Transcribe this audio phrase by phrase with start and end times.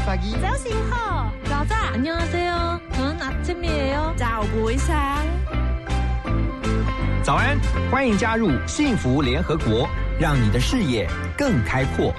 [0.00, 0.32] Selamat pagi.
[0.40, 1.60] Giáo xin ho.早
[1.92, 5.26] 안녕하세요저는아침이에요 Chào buổi sáng.
[7.22, 7.58] 早安，
[7.90, 9.86] 欢迎加入幸福联合国，
[10.18, 12.14] 让你的视野更开阔。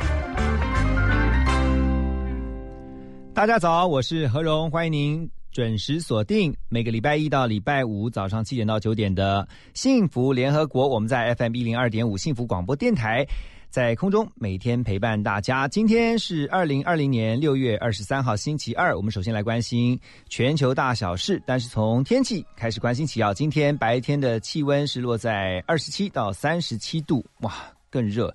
[3.34, 10.88] 大家早，我是何荣，欢迎您准时锁定每个礼拜一到礼拜五早上七点到九点的幸福联合国。
[10.88, 13.26] 我们在 FM 一零二点五幸福广播电台。
[13.73, 15.67] 在空中每天陪伴大家。
[15.67, 18.95] 今天是二零二零年六月二十三号，星期二。
[18.95, 23.33] 我们首先来关心全球大小事，但是从天气开始关心起啊。
[23.33, 27.55] 今天白天的气温是落在二十七到三十七度，哇，
[27.89, 28.31] 更热。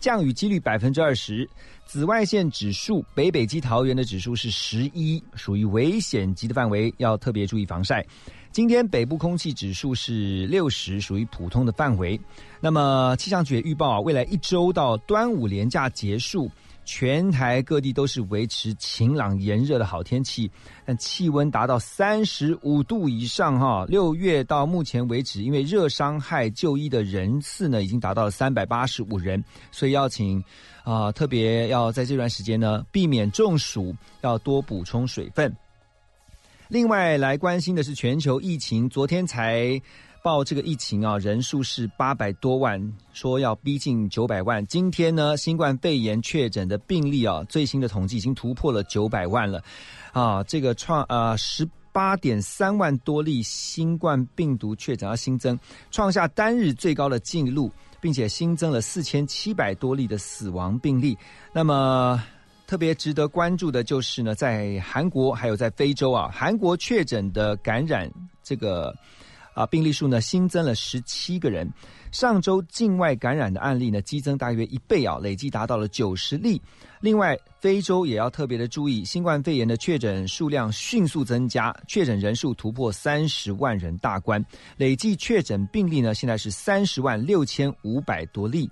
[0.00, 1.48] 降雨几率百分之二十，
[1.84, 8.04] 紫外线指数北北基桃园的指数是十一，属于危险级的范围，要特别注意防晒。
[8.52, 12.20] 今天北部空气指数是六十，属于普通的范围。
[12.60, 16.50] 那么气象局也预报啊，未来一周到端午连假结束，
[16.84, 20.50] 全台各地都是维持晴朗炎热的好天气，
[20.84, 23.86] 但气温达到三十五度以上哈。
[23.86, 30.42] 六月到目前为止，因为热伤害就医的人次呢，已经达到了三百八十五人，所以要请
[30.82, 35.54] 啊，特别要在这段时间呢，避免中暑，要多补充水分。
[36.70, 39.68] 另外来关心的是全球疫情，昨天才
[40.22, 42.80] 报这个疫情啊，人数是八百多万，
[43.12, 44.64] 说要逼近九百万。
[44.68, 49.60] 今天呢，新冠肺炎确诊的病例啊，最新的统计已经突破了九百万了，
[50.12, 55.58] 啊，这个创呃十八点三万多例新冠病毒确诊要新增，
[55.90, 57.68] 创下单日最高的记录，
[58.00, 61.18] 并且新增了四千七百多例的死亡病例。
[61.52, 62.22] 那么。
[62.70, 68.08] 特别值得关注的就是呢，在韩国还有在非洲啊，韩国确诊的感染
[68.44, 68.94] 这个
[69.54, 71.68] 啊病例数呢新增了十七个人，
[72.12, 76.62] 上周境外感染的案例呢激增大约一倍啊，累计达到了九十例。
[77.00, 84.40] 另外，非洲也要特别的注意，新冠肺炎的确诊数量迅速增加，确诊人数突破三十万人大关，
[84.76, 88.70] 累计确诊病例呢现在是三十万六千五百多例。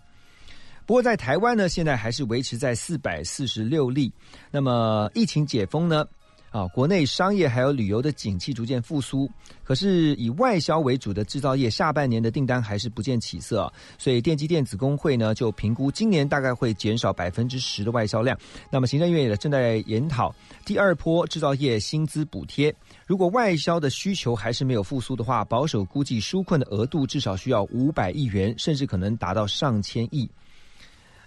[0.89, 4.11] 不过在台湾呢，现在还是维持在四百四十六例。
[4.51, 6.03] 那么疫情解封呢，
[6.49, 9.31] 啊，国内商业还有旅游的景气逐渐复苏，
[9.63, 13.71] 可是以外销为主的制造业下半年的订单还是不见起色。
[13.99, 18.35] 所以电机电子工会呢就评估今年大概会减少百分之十的外销量。
[18.71, 20.35] 那么行政院也正在研讨
[20.65, 22.75] 第二波制造业薪资补贴。
[23.07, 30.27] 如果外销的需求还是没有复苏的话，保守估计纾困的额度至少需要五百亿元，甚至可能达到上千亿。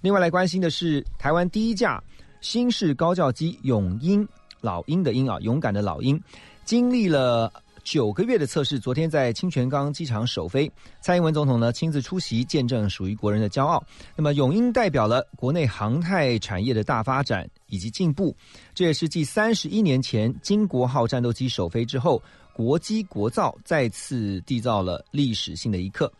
[0.02, 2.04] 另外来关心的是，台湾第一架
[2.42, 4.28] 新式高教机“永鹰”
[4.60, 6.20] 老鹰的鹰啊，勇敢的老鹰，
[6.66, 7.54] 经历了
[7.84, 10.72] 九个月的测试，昨天在清泉岗机场首飞。
[11.02, 13.84] 蔡英文总统呢亲自出席，见证属于国人的骄傲。
[14.16, 18.36] 那么“永鹰”代表了国内航太产业的大发展以及进步，
[18.74, 22.20] 这也是继三十一年前金国号战斗机首飞之后，
[22.54, 26.12] 国机国造再次缔造了历史性的一刻。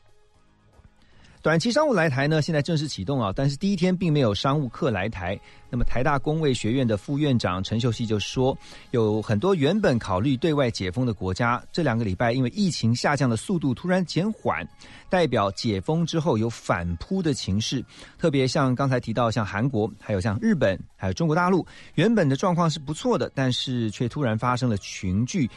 [1.42, 5.40] 短期商务来台呢，现在正式启动啊，但是第一天并没有商务客来台。
[5.72, 8.56] 那么台大工卫学院的副院长陈秀熙就说，
[8.92, 14.64] 有很多原本考虑对外解封的国家，这两个礼拜因为疫情下降的速度突然减缓，
[15.10, 17.84] 代表解封之后有反扑的情势。
[18.20, 21.66] 特别像刚才提到，像韩国、还有像日本、还有中国大陆，
[21.96, 25.50] 原本的状况是不错的，但是却突然发生了群聚。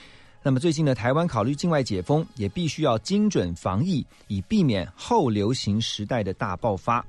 [0.46, 7.02] 那么最近呢，台湾考虑境外解封，也必须要精准防疫，以避免后流行时代的大爆发。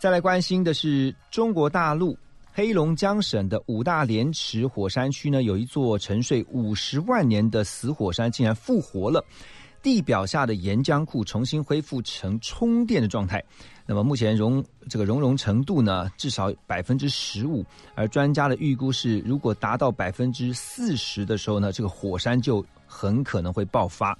[0.00, 2.18] 再来关心的是中国大陆
[2.52, 9.24] 黑龙江省的五大连池火山区呢，有一座沉睡五十万年的死火山竟然复活了。
[9.84, 13.44] 地表下的岩浆库重新恢复成充电的状态，
[13.84, 17.62] 那么目前熔这个熔融程度呢，至少百分之十五，
[17.94, 24.18] 而专家的预估是，如果达到百分之四十的时候呢，这个火山就很可能会爆发。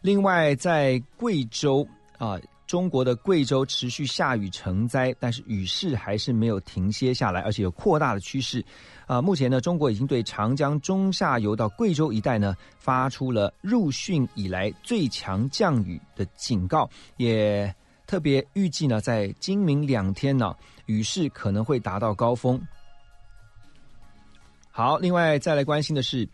[0.00, 1.86] 另外，在贵州
[2.18, 2.36] 啊。
[2.72, 8.64] 中国的贵州持续下雨成灾，但是雨势还是没有停歇下来，而且有扩大的趋势。
[9.06, 16.88] 啊，目前呢，中国已经对长江中下游到贵州一带呢发出了入汛以来最强降雨的警告，
[17.18, 17.70] 也
[18.06, 22.58] 特别预计呢，在今明两天呢，雨势可能会达到高峰。
[24.70, 26.26] 好，另外再来关心的是。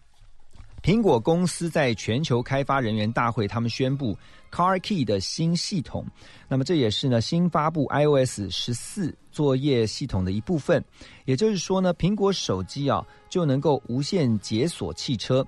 [0.81, 4.17] 苹果公司在全球开发人员大会，他们宣布
[4.51, 6.05] Car Key 的新系统。
[6.49, 10.85] 那么这也是呢新发布 iOS 十四作业系统的一部分。
[11.25, 15.47] 也就是说呢，苹果手机啊就能够无线解锁汽车。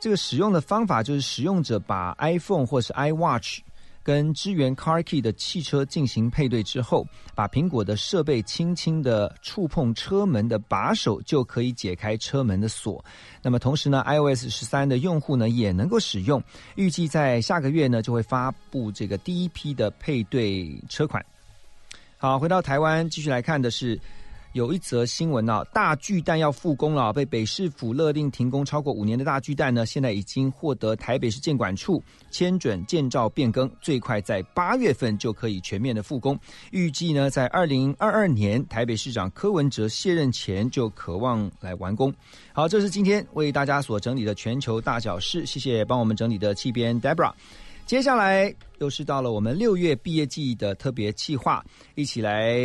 [0.00, 3.60] 这个使用的方法就是使用者把 iPhone 或是 iWatch
[4.04, 7.04] 跟支援 Car Key 的汽车进行配对之后，
[7.34, 13.02] 把苹果的设备轻轻的触碰车门的把手，就可以解开车门的锁。
[13.42, 16.40] 那么同时呢，iOS 十三的用户呢也能够使用。
[16.76, 21.24] 预计在下个月呢就会发布这个第一批的配对车款。
[22.18, 23.98] 好，回到台湾，继续来看的是。
[24.54, 36.38] 有一则新闻啊，大巨蛋要复工了，被北市府勒令停工超过五年的大巨蛋呢，现在已经获得台北市建管处签准建造变更，最快在八月份就可以全面的复工。
[36.70, 42.14] 预计呢，在二零二二年台北市长柯文哲卸任前就渴望来完工。
[42.52, 47.32] 好，这是今天为大家所整理的全球大小事，谢谢帮我们整理的气编 Debra。
[47.86, 51.62] 接下来又是到了我们六月毕业季的特别企划，
[51.94, 52.56] 一起来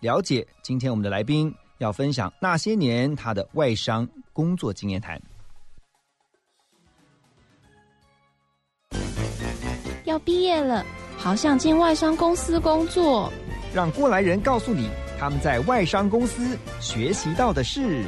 [0.00, 0.46] 了解。
[0.62, 5.20] 今天我们的来宾要分享那些年他的外商工作经验谈。
[10.04, 10.86] 要毕业了，
[11.18, 13.30] 好想进外商公司工作。
[13.74, 14.88] 让过来人告诉你
[15.18, 18.04] 他们在外商公司学习到的事。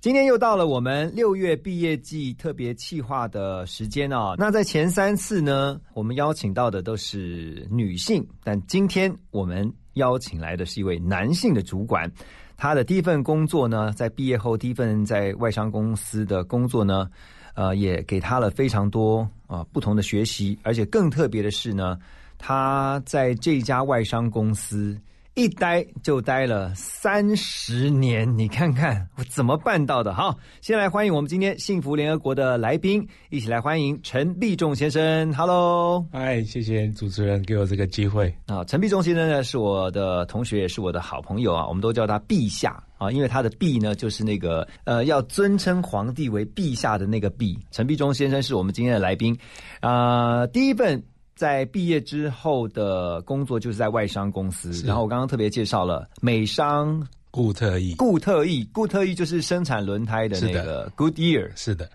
[0.00, 4.34] 今天又到了我们六月毕业季特别企划的时间哦。
[4.38, 12.10] 那在前三次呢，我们邀请到的都是女性，但今天我们邀请来的是一位男性的主管。
[12.56, 17.06] 他的第一份工作呢，在毕业后第一份在外商公司的工作呢，
[17.52, 21.98] 呃，也给他了非常多啊不同的学习，而且更特别的是呢，
[22.38, 24.98] 他在这家外商公司。
[25.40, 30.12] 一待就待了三十年，你看看我怎么办到的？
[30.12, 35.32] 好，先来欢迎我们今天幸福联合国的来宾，一起来欢迎陈必仲先生。
[35.32, 38.62] Hello，嗨，谢谢主持人给我这个机会啊。
[38.64, 47.56] 陈必仲先生呢是我的同学，也是我的好朋友啊，我们都叫他陛下啊，因为他的陛呢就是那个呃要尊称皇帝为陛下的那个陛。
[47.70, 49.34] 陈必仲先生是我们今天的来宾
[49.80, 51.02] 啊，第一份。
[51.40, 61.88] 在毕业之后的工作就是在外商公司，然后我刚刚特别介绍了美商固特异，固特异，固特异就是生产轮胎的那个 Goodyear，是的，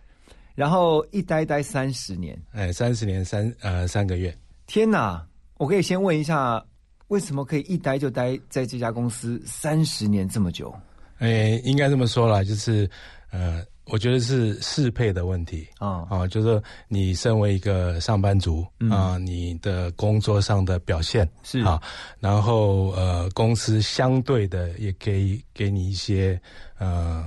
[0.56, 5.24] 然后一待待三十年，哎，三十年三呃三个月，天哪！
[5.58, 6.66] 我可以先问一下，
[7.10, 10.74] 为什么可以一待就待在这家公司三十年这么久？
[11.20, 12.90] 哎，应该这么说啦，就是
[13.32, 13.64] 呃。
[13.88, 16.08] 我觉得是适配的问题啊。
[16.10, 21.60] 啊，就是你身为一个上班族啊，你的工作上的表现是。
[21.60, 21.80] 啊，
[22.20, 26.42] 然后呃，公司相对的也给给你一些
[26.80, 27.24] 呃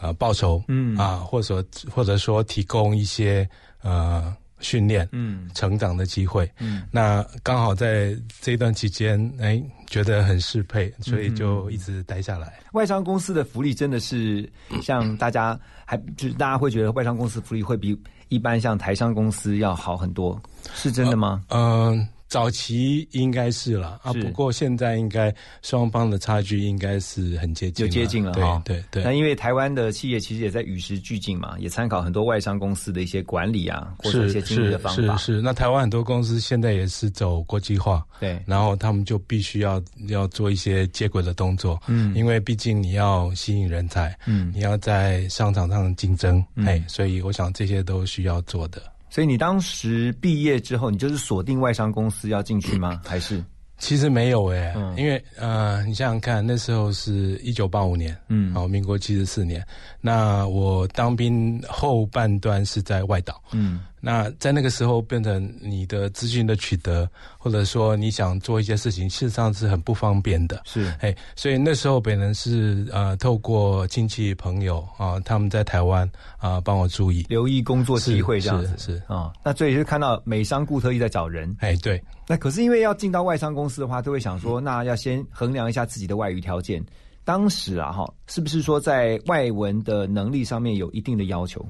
[0.00, 0.96] 呃报酬，嗯。
[0.96, 3.48] 啊，或者说或者说提供一些
[3.80, 4.36] 呃。
[4.62, 9.58] 训练，嗯，成长的机会，嗯，那刚好在这段期间，哎，
[9.90, 12.60] 觉得很适配，所以就一直待下来。
[12.72, 14.48] 外商公司的福利真的是
[14.80, 20.40] 像大家还就是大家会觉得外商公司福利会比一般像台商公司要好很多，
[20.72, 21.44] 是真的吗？
[21.48, 22.08] 嗯。
[22.30, 28.62] 早期应该是了啊，不过现在应该双方的差距应该是很接近，就接近了哈。
[28.64, 29.02] 对对。
[29.02, 35.16] 那因为台湾的企业其实也在与时俱进嘛，也参考很多外商公司的一些管理啊，或者一些经营的方法。
[35.16, 35.42] 是是。
[35.42, 38.40] 那台湾很多公司现在也是走国际化，对。
[38.46, 48.80] 然后他们就必须要要做一些接轨的动作，嗯，因为毕竟你要吸引人才，嗯，你要在商场上竞争，哎，所以我想这些都需要做的。
[49.10, 53.00] 所以你当时毕业之后，你就是锁定外商公司要进去吗？
[53.04, 53.44] 还是？
[53.78, 59.66] 其实没有诶，因为呃，你想想看，那时候是一九八五年，嗯，好，民国七十四年，
[60.02, 63.80] 那我当兵后半段是在外岛，嗯。
[64.00, 70.62] 那在那个时候，变成你的资讯的取得，或者说你想做一些事情，事实上是很不方便的。
[70.64, 79.32] 是，哎，所以那时候本人是呃，透过亲戚朋友啊，他们在台湾啊，帮我注意留意工作机会这样子是啊。
[79.44, 82.02] 那所以就看到美商固特异在找人，哎，对。
[82.26, 86.82] 那可是因为要进到外商公司的话，都会想说，那要先衡量一下自己的外语条件。
[87.22, 91.64] 当时啊，哈，是不是说在外文的能力上面有一定的要求？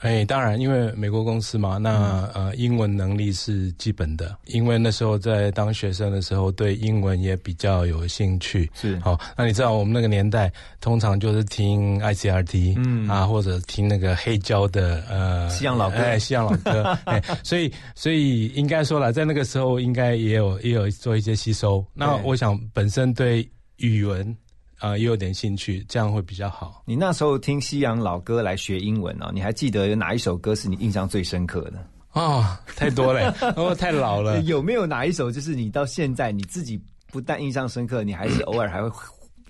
[0.00, 4.34] 哎，当然，因为美国公司嘛，那呃，英文能力是基本的。
[4.46, 8.70] 因为那时候在当学生的时候，对英文也比较有兴趣。
[8.74, 21.84] 是，好，那你知道我们那个年代，通常就是听 ICRT，嗯啊，或者听那个黑胶的呃西洋老歌，哎，西洋老歌， 哎，所以所以应该说了，在那个时候应该也有也有做一些吸收。
[21.92, 24.34] 那我想本身对语文。
[24.80, 26.82] 啊，也有点兴趣，这样会比较好。
[26.86, 29.30] 你那时候听西洋老歌来学英文啊？
[29.32, 32.20] 你还记得有哪一首歌是你印象最深刻的？
[32.20, 34.40] 啊，太多了， 哦，太老了。
[34.40, 36.80] 有没有哪一首就是你到现在你自己
[37.12, 38.90] 不但印象深刻，你还是偶尔还会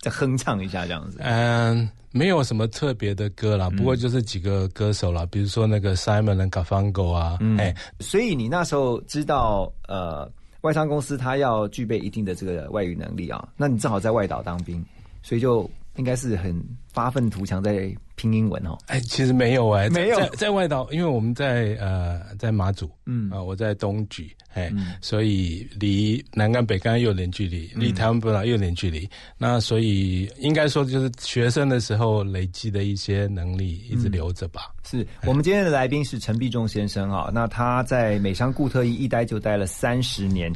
[0.00, 1.18] 再哼唱一下这样子。
[1.20, 10.30] 嗯，没有什么特别的歌啦，不过就是几个歌手啦，比如说那个 Simon 和 Garfunkel 啊，哎，所以你那时候知道呃，
[10.62, 14.84] 外商公司它要具备一定的这个外语能力啊，那你正好在外岛当兵，
[15.22, 15.70] 所以就。
[15.96, 16.58] 应该是很
[16.92, 18.78] 发愤图强在拼英文哦。
[18.86, 24.72] 哎，其实没有哎，没有在在外岛，因为我们在呃在马祖，嗯啊，我在东莒，哎，
[25.02, 29.06] 所以离南竿北竿又有点距离，离台湾本岛又有点距离。
[29.36, 34.72] 那所以应该说就是学生的时候累积的一些能力一直留着吧。
[34.88, 40.50] 是我们今天的来宾是陈必仲先生啊，那他在美商固特异一待就待了三十年。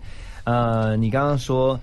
[0.44, 1.78] 呃，你刚刚说。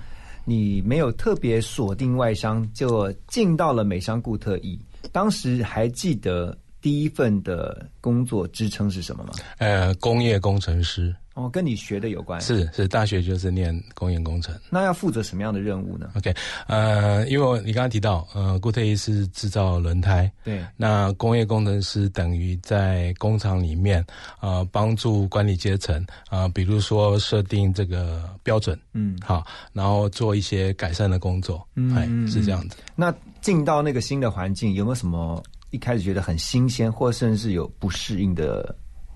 [0.45, 4.79] 你没有特别锁定外商，就进到了美商固特异。
[5.11, 9.33] 当时还记得第一份的工作职称是什么吗？
[9.57, 11.15] 呃，工业工程师。
[11.41, 12.39] 哦，跟你学的有关。
[12.41, 14.53] 是是，大学就是念工业工程。
[14.69, 16.33] 那要负责什么样的任务呢？OK，
[16.67, 20.31] 呃，因为你刚刚提到，呃，固特异是制造轮胎。
[20.43, 20.63] 对。
[20.77, 24.05] 那工业工程师等于在工厂里面，
[24.39, 32.77] 呃，帮助管理阶层，啊，比如说设定这个标准，嗯，好，然后做一些改善的工作，嗯，是这样子。
[32.95, 38.75] 那进到那个新的环境，有没有什么一开始觉得很新鲜，或甚至有不适应的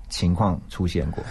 [0.10, 1.24] 情况出现过？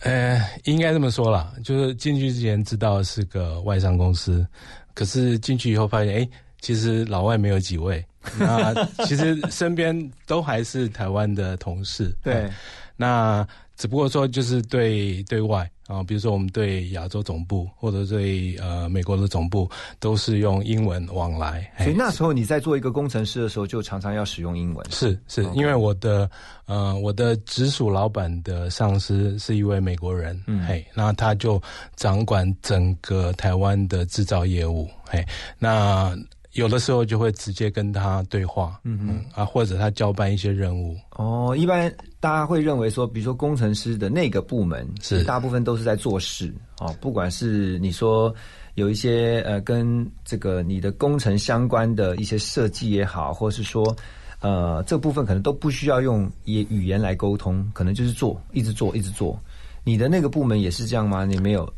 [0.00, 4.46] 呃，应该这么说啦，就是进去之前知道是个外商公司，
[4.94, 6.28] 可是进去以后发现，哎，
[6.60, 8.04] 其实老外没有几位，
[8.38, 8.74] 那
[9.06, 12.14] 其实身边都还是台湾的同事。
[12.22, 12.50] 对，
[12.96, 13.46] 那
[13.80, 15.68] 只不过说就是对对外。
[15.86, 19.68] 啊，比如说我们对亚洲总部或者对呃美国的总部
[19.98, 24.86] 都是用英文往来，所以那时候你在做一个工程师的时候，就常常要使用英文。
[24.88, 26.30] 是是，因为我的
[26.66, 31.60] 呃我的直属老板的上司是一位美国人，嗯，嘿，那他就
[31.96, 35.26] 掌管整个台湾的制造业务，嘿，
[35.58, 36.16] 那。
[36.54, 40.96] 有的时候就会直接跟他对话，嗯嗯啊，或者他交办一些任务。
[41.12, 48.34] 哦，一般大家会认为说，比如说工程师的那个部门，是大部分都是在做事哦，不管是你说
[48.74, 53.96] 有一些呃跟这个你的工程相关的一些设计也好，或是说
[54.40, 59.38] 呃这部分可能都不需要用语语言来沟通，可能就是做，一直做，一直做。
[59.84, 61.24] 你的那个部门也是这样吗？
[61.24, 61.72] 你没有？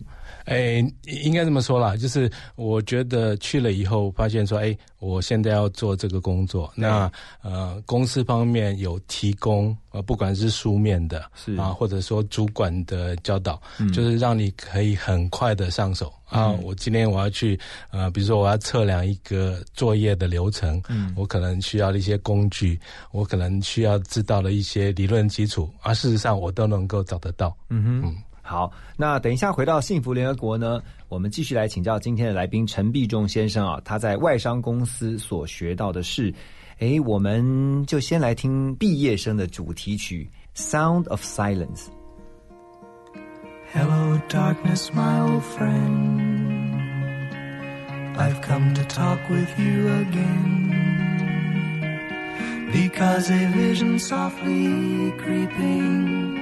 [0.45, 7.11] 哎，应该这么说啦，就是我觉得去了以后，发现说，哎，我现在要做这个工作，那
[7.43, 11.55] 呃，公司方面有提供呃，不管是书面的，是。
[11.57, 13.61] 啊，或者说主管的教导，
[13.93, 16.13] 就是让你可以很快的上手。
[16.25, 16.51] 啊。
[16.63, 17.59] 我今天我要去
[17.91, 22.79] 呃，比如说我要测量一个作业的流程，嗯，我可能需要的一些工具，
[23.11, 28.17] 我可能需要知道的一些理论基础啊，事实上我都能够找得到，嗯哼。
[28.53, 36.31] 好，那等一下回到幸福联合国呢，我们继续来请教今天的来宾陈必仲先生啊，他在外商公司所学到的事。
[36.79, 40.31] 哎，我们就先来听毕业生的主题曲
[40.61, 41.87] 《Sound of Silence》。
[43.73, 46.83] Hello, darkness, my old friend.
[48.19, 50.69] I've come to talk with you again.
[52.71, 56.42] Because a vision softly creeping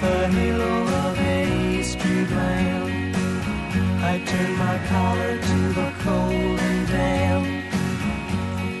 [0.00, 0.74] the halo
[1.04, 3.16] of a street lamp.
[4.12, 7.46] I turned my collar to the cold and damp.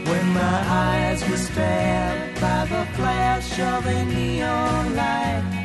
[0.08, 5.58] When my eyes were stabbed by the flash of a neon light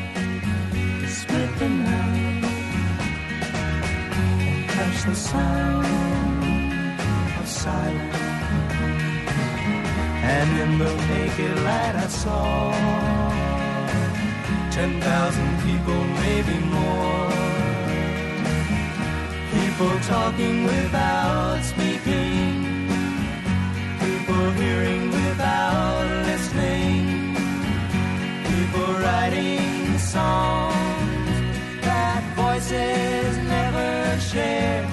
[1.07, 2.43] split the night
[4.49, 5.85] and touch the sound
[7.39, 8.17] of silence.
[10.35, 13.32] And in the naked light I saw
[14.73, 17.29] ten thousand people, maybe more.
[19.53, 22.89] People talking without speaking,
[23.99, 27.35] people hearing without listening,
[28.49, 31.37] people writing songs
[31.81, 34.89] that voices never share.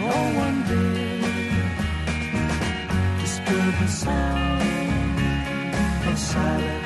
[0.00, 1.20] No one did
[3.20, 4.62] disturb the sound
[6.08, 6.85] of silence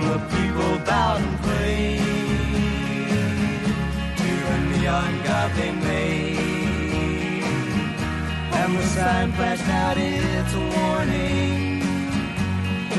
[0.00, 1.98] And the people bowed and prayed
[4.16, 7.42] to the neon god they made.
[8.52, 11.82] And the sign flashed out its warning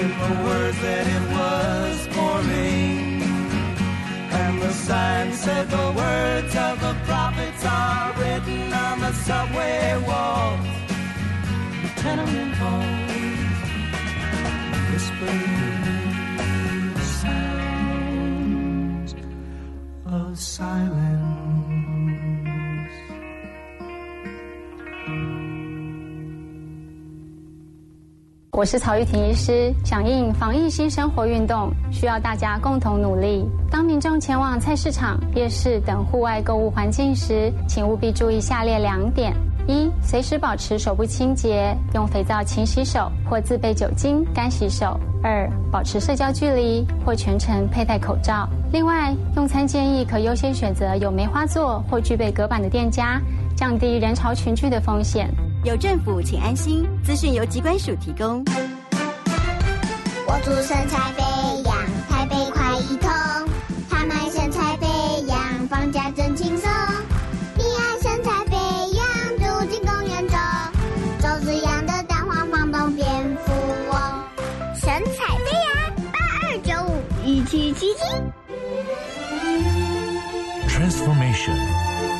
[0.01, 3.21] in the words that it was forming.
[4.41, 10.67] And the sign said the words of the prophets are written on the subway walls,
[11.81, 13.11] the tenement halls,
[14.91, 15.78] whispering
[20.59, 21.17] silence.
[28.51, 33.47] 我是曹玉婷医师，响应防疫新生活运动，需要大家共同努力。
[33.71, 39.33] 当民众前往菜市场、夜市等户外购物环境时，请务必注意下列两点：
[39.69, 48.49] 一、随时保持手部清洁，用肥皂勤洗手或自备酒精干洗手；二、保持社交距离或全程佩戴口罩。
[48.71, 53.21] 另外，用餐建议可优先选择有梅花座或具备隔板的店家，
[53.55, 55.29] 降低人潮群聚的风险。
[55.63, 56.83] 有政府，请安心。
[57.03, 58.43] 资讯由机关署提供。
[60.25, 61.75] 我祝身材飞扬，
[62.09, 63.07] 台北快一通。
[63.87, 64.87] 他们身材飞
[65.27, 65.37] 扬，
[65.69, 66.28] 放假真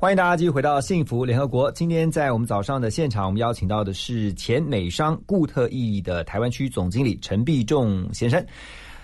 [0.00, 1.70] 欢迎大家继续回到幸福联合国。
[1.72, 8.42] 今天在我们早上的现场，我们邀请到的是前美商固特异的台湾区总经理陈必仲先生。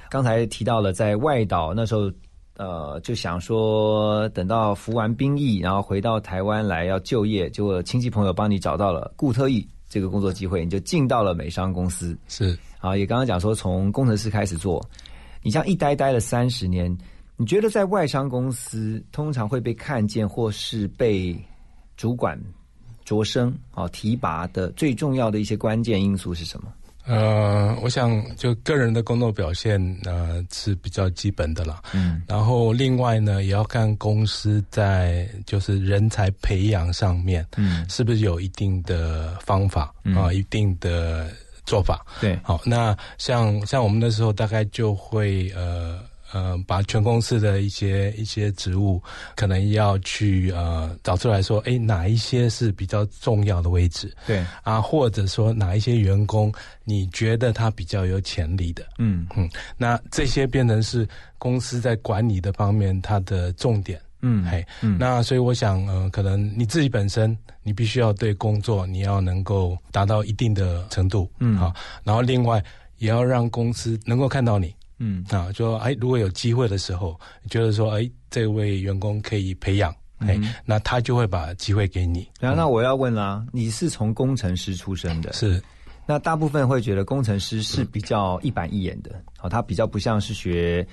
[0.08, 2.10] 刚才提到了在外岛那时候，
[2.56, 12.16] 呃，就想说等到服完兵役，然后回到台湾来要就业，结果亲戚朋友帮你找到了固特异这个工作机会，你就进到了美商公司。
[12.26, 14.82] 是啊，也刚刚讲说从工程师开始做，
[15.42, 16.96] 你这样一待待了三十年。
[17.38, 21.36] 你觉得在外商公司通常会被看见或是被
[21.96, 22.40] 主管
[23.04, 26.72] 擢升、啊提拔的最重要的一些关键因素是什么？
[27.04, 31.80] 呃，我想就个人的工作表现呃是比较基本的啦。
[31.94, 41.30] 嗯，然后另外呢，也要看公司在就是人才培养上面，嗯，是不是有一定的方法啊、一定的
[41.64, 42.04] 做法。
[42.20, 46.00] 对，好，那像像我们那时候大概就会呃。
[46.32, 49.02] 呃，把全公司的一些一些职务，
[49.34, 54.14] 可能要去呃找出来说，哎，哪一些是比较重要的位置？
[54.26, 56.52] 对啊，或者说哪一些员工
[56.84, 58.84] 你觉得他比较有潜力的？
[58.98, 61.08] 嗯嗯，那这些变成是
[61.38, 64.00] 公司在管理的方面它的重点。
[64.22, 72.60] 嗯，嘿，嗯那所以我想，呃，可能你自己本身，你必须要对工作你要能够达到一定的程度，嗯好，然后另外
[72.96, 75.24] 也要让公司能够看到你，嗯。
[75.30, 77.18] 啊，就说哎，如果有机会的时候，
[77.50, 82.28] 觉得说哎，这位员工可以培养，哎，嗯那他就会把机会给你。
[82.40, 85.62] 然后那我要问啦，你是从工程师出身的，是。
[86.08, 90.86] 那大部分会觉得工程师是比较一板一眼的，好，他比较不像是学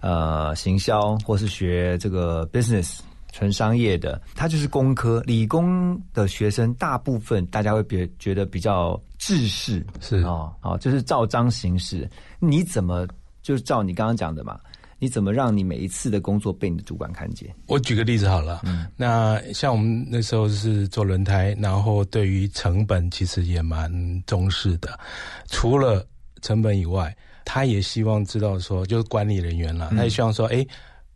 [0.00, 3.00] 呃行销或是学这个 business
[3.32, 10.18] 纯商业的，他就是工科理工的学生，大部分大家会别觉得比较制式，是。
[10.18, 12.08] 哦，好，就是照章行事。
[12.38, 13.08] 你怎么
[13.42, 14.58] 就是照你刚刚讲的嘛？
[15.02, 17.48] 你怎么让你每一次的工作被你的主管看见？
[17.68, 23.90] 我举个例子好了，嗯那像我们那时候是做轮胎，然后对于成本其实也蛮
[24.26, 25.00] 重视的。
[25.46, 26.06] 除了
[26.42, 30.66] 成本以外，他也希望知道说，就是管理人员啦，嗯他也希望说，哎，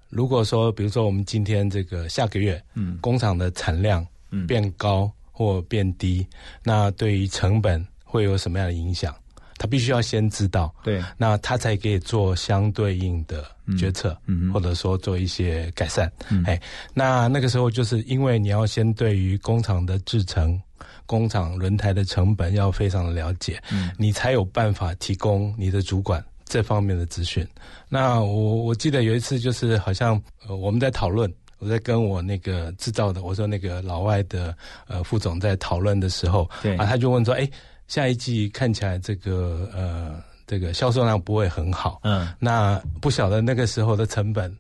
[0.09, 4.07] 如果说比如说我们今天这个下个月，嗯工厂的产量
[4.49, 6.27] 变高或变低，
[6.63, 9.15] 那对于成本会有什么样的影响？
[9.59, 13.45] 他必须要先知道，对，那他才可以做相对应的
[13.79, 16.11] 决策，嗯或者说做一些改善。
[16.31, 16.61] 嗯哎，
[16.93, 20.61] 那那个时候就是因为你要先对于工厂的制成、
[21.07, 27.47] 工厂轮胎的成本要非常的了解，嗯你才有办法提供你的主管这方面的资讯。
[27.89, 31.33] 那我我记得有一次就是好像呃我们在讨论。
[31.61, 34.55] 我在跟我那个制造的，我说那个老外的
[34.87, 37.49] 呃副总在讨论的时候，对啊，他就问说，哎，
[37.95, 44.53] 下一季看起来这个呃这个销售量不会很好，嗯那不晓得那个时候的成本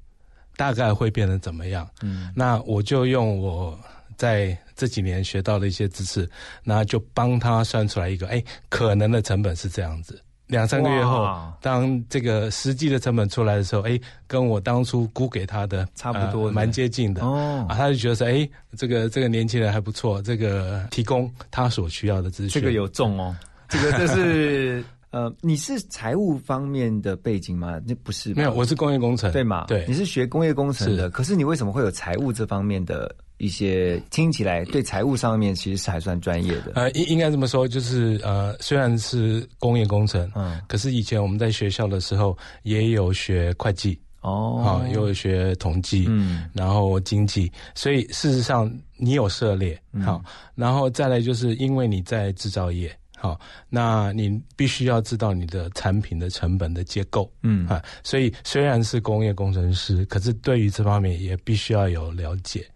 [0.56, 1.84] 大概会变得怎么样？
[2.00, 3.76] 嗯，那我就用我
[4.16, 6.30] 在这几年学到的一些知识，
[6.62, 10.22] 那就帮他算出来一个，哎，可能的成本是这样子。
[10.46, 11.26] 两三个月后，
[11.60, 17.22] 当这个实际的成本出来的时候，哎，跟我当初估给他的差不多呃蛮接近的。
[17.24, 17.64] 哦。
[17.68, 23.34] 啊，他就觉得说，哎，这个这个年轻人还不错，这个提供他所需要的资讯，这个有重哦，
[23.68, 27.80] 这个这是 呃，你是财务方面的背景吗？
[27.86, 29.64] 那不是，没有，我是工业工程，对嘛？
[29.66, 29.84] 对。
[29.86, 31.08] 你是学工业工程的，是。
[31.10, 34.00] 可是你为什么会有财务这方面的一些？
[34.10, 36.72] 听起来对财务上面其实是还算专业的。
[36.74, 50.22] 呃，应应该这么说，就是呃，虽然是工业工程，嗯，可是以前我们在学校的时候也有学会计，哦啊，也有学统计，嗯然后经济，所以事实上你有涉猎，嗯好，
[50.54, 52.94] 然后再来就是因为你在制造业。
[53.16, 62.66] 好，那你必须要知道你的产品的成本的结构，嗯啊，所以虽然是工业工程师，可是对于这方面也必须要有了解，嘿，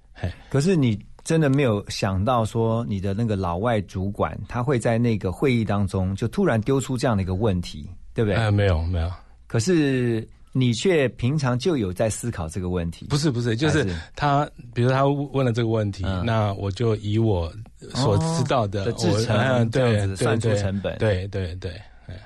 [0.49, 8.37] 可是你真的没有想到说，你的那个老外主管他会在那个会议当中就突然丢出这样的一个问题，对不对？
[8.37, 9.11] 哎，没有没有，
[9.47, 16.25] 可是你却平常就有在思考这个问题，不是不是，就是他，比如他问了这个问题，嗯。
[16.25, 17.53] 那我就以我
[17.95, 20.97] 所知道的，哦的制我成对对算出对成本。
[20.99, 21.73] 对对对，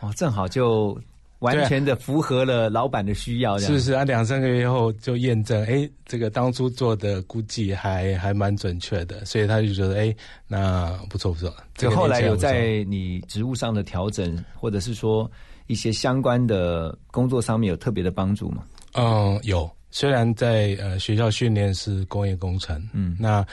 [0.00, 0.98] 哦，正好就
[1.42, 4.04] 完全的符合了老板的需要，是不是啊？
[4.04, 10.14] 两三个月后就验证，哎，这个当初做的估计还还蛮准确的，所以他就觉得，哎，
[10.46, 11.52] 那不错不错。
[11.74, 15.30] 这个就后来有在你职务上的调整，或者是说
[15.66, 18.62] 一些相关的工作上面有特别的帮助吗？
[18.94, 23.44] 嗯有，虽然在呃学校训练是工业工程，嗯那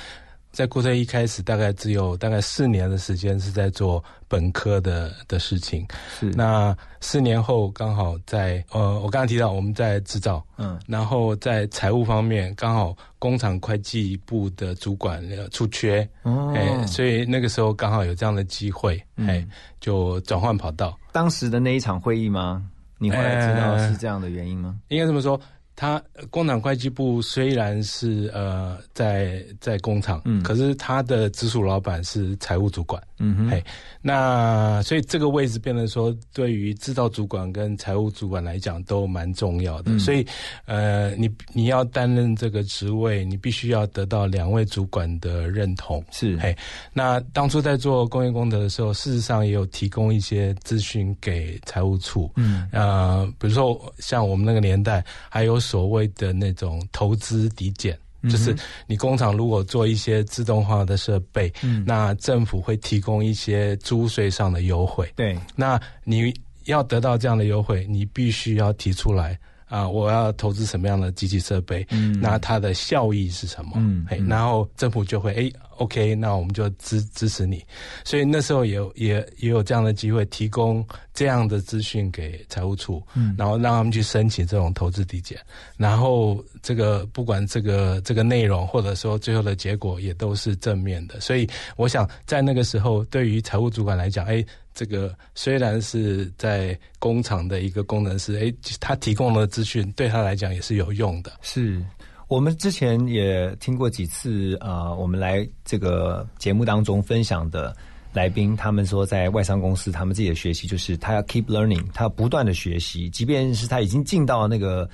[0.51, 5.85] 在固特一开始大概只有大概四年的时间是在做本科的的事情，
[6.19, 19.47] 是那四年后刚好在呃，我刚刚提到我们在制造，嗯然后在财务方面刚好工厂会计部的主管呃出缺，哦哎，所以那个时候刚好有这样的机会，嗯哎，
[19.79, 20.97] 就转换跑道。
[21.11, 22.63] 当时的那一场会议吗？
[23.01, 24.77] 你后来知道呃是这样的原因吗？
[24.89, 25.39] 应该这么说，
[25.79, 33.63] 他呃工厂会计部虽然是呃在在工厂，嗯可是他的直属老板是财务主管，嗯哼嘿，
[34.01, 39.93] 那所以这个位置变得说，对于制造主管跟财务主管来讲都蛮重要的。
[39.93, 40.25] 嗯所以，
[40.65, 46.03] 呃，你你要担任这个职位，你必须要得到两位主管的认同。
[46.11, 46.53] 是嘿，
[46.91, 52.29] 那当初在做工业工程的时候，事实上也有提供一些资讯给财务处。
[52.35, 57.95] 嗯呃，比如说像我们那个年代，还有所谓的那种投资抵减。
[58.23, 58.53] 就是
[58.85, 65.09] 你工厂如果做一些自动化的设备，嗯那政府会提供一些租税上的优惠。
[65.15, 66.33] 对，那你
[66.65, 73.73] 要得到这样的优惠，你必须要提出来啊，我要投资什么样的机器设备，嗯那它的效益是什么？
[73.75, 77.63] 嗯然后政府就会哎，OK，那我们就支支持你。
[78.03, 85.37] 所以那时候也有也也有这样的机会，提供这样的资讯给财务处，嗯然后让他们去申请这种投资抵减，
[85.77, 94.43] 然后这个不管这个这个内容或者说最后的结果也都是正面的，所以我想在那个时候，对于财务主管来讲，哎，
[94.79, 101.33] 这个虽然是在工厂的一个工程师，哎，他提供的资讯对他来讲也是有用的。
[101.41, 101.83] 是
[102.29, 107.75] 我们之前也听过几次呃，我们来这个节目当中分享的
[108.13, 114.89] 来宾，他们说在外商公司，他们自己的学习就是他要 keep learning，他要不断的学习，即便是他已经进到那个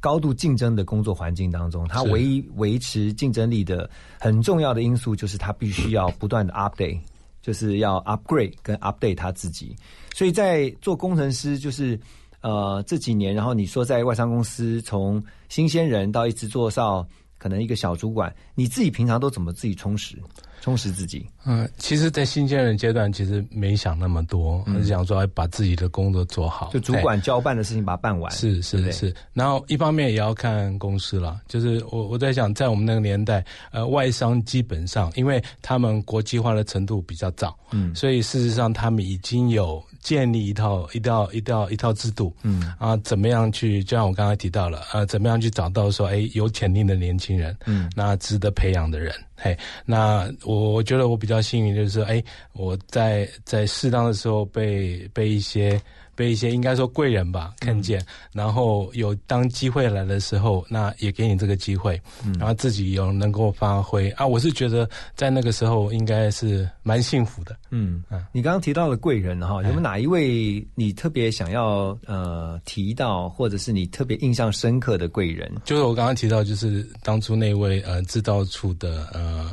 [0.00, 3.88] 高度竞争的工作环境当中，他是唯一维持竞争力的
[4.20, 7.00] 很重要的因素就是他必须要不断的 update，
[7.42, 9.76] 就是要 upgrade 跟 update 他自己。
[10.14, 11.98] 所以在做工程师，就是
[12.40, 17.06] 呃这几年，然后你说在外商公司从新鲜人到一直做到
[17.38, 20.16] 可能一个小主管，你自己平常都怎么自己充实
[20.60, 21.26] 充实自己？
[21.44, 43.82] 嗯，其实，在新鲜人阶段，其实没想那么多，而是想说哎把自己的工作做好，就主哎管交办的事情把它办完，是是是，然后一方面也要看公司了，就是我我在想，在我们那个年代，呃，外商基本上因为他们国际化的程度比较早，嗯，所以事实上他们已经有建立一套一套一套一套制度，嗯啊，怎么样去？
[43.84, 55.80] 就像我刚才提到了，呃，怎么样去找到说，哎，有潜力的年轻人，嗯，那值得培养的人，嘿，那我我觉得我比较幸运，就是说，哎，我在在适当的时候被被一些。
[56.20, 64.26] 被一些应该说贵人吧看见，然后有当机会来的时候，那也给你这个机会，嗯然后自己有能够发挥啊。
[64.26, 67.56] 我是觉得在那个时候应该是蛮幸福的。
[67.70, 75.50] 嗯嗯，你刚刚提到的贵人哈，有没有哪一位你特别想要呃提到，或者是你特别印象深刻的贵人？
[75.64, 79.50] 就是我刚刚提到，就是当初那位呃制造处的呃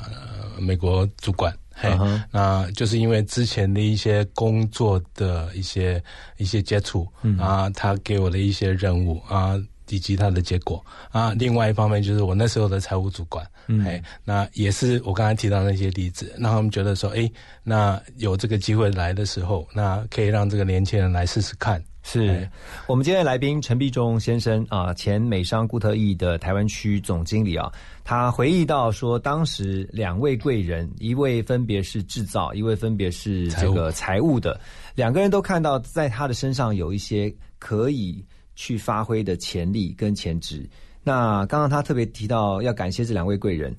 [0.60, 1.56] 美国主管。
[1.80, 1.96] 嘿，
[2.32, 6.04] 那就是因为之前的一些工作的一些
[6.38, 7.08] 一些接触
[7.40, 9.56] 啊，他给我的一些任务啊，
[9.90, 11.34] 以及他的结果啊。
[11.38, 13.46] 另外一方面就是我那时候的财务主管，
[13.86, 17.30] 哎，那也是我刚才提到那些例子，让他们觉得说，哎，
[17.63, 21.82] 那有这个机会来的时候，那可以让这个年轻人来试试看。
[22.10, 22.50] 是
[22.88, 27.70] 我们今天的来宾陈必忠先生啊，前美商固特异的台湾区总经理啊，
[28.06, 34.58] 他回忆到说，当时两位贵人，一位分别是制造，一位分别是这个财务的，
[34.96, 38.24] 两个人都看到在他的身上有一些可以
[38.56, 40.65] 去发挥的潜力跟潜质。
[41.04, 43.76] 那刚刚他特别提到要感谢这两位贵人，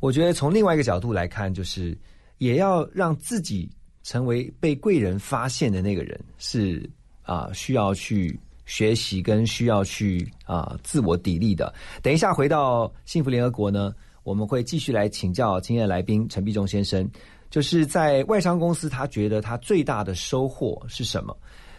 [0.00, 1.96] 我觉得从另外一个角度来看，就是
[2.38, 3.70] 也要让自己
[4.02, 6.90] 成为被贵人发现的那个人是。
[7.28, 11.70] 啊，需要去学习跟需要去啊自我砥砺的。
[12.02, 17.06] 等一下回到幸福联合国呢，我们会继续来请教今天的来宾陈必忠先生，
[17.50, 21.36] 就是在外商公司，他觉得他最大的收获是什么？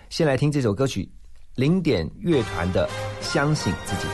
[0.10, 1.10] 先来听这首歌曲，
[1.56, 2.88] 零点乐团的
[3.24, 4.08] 《相信自己》。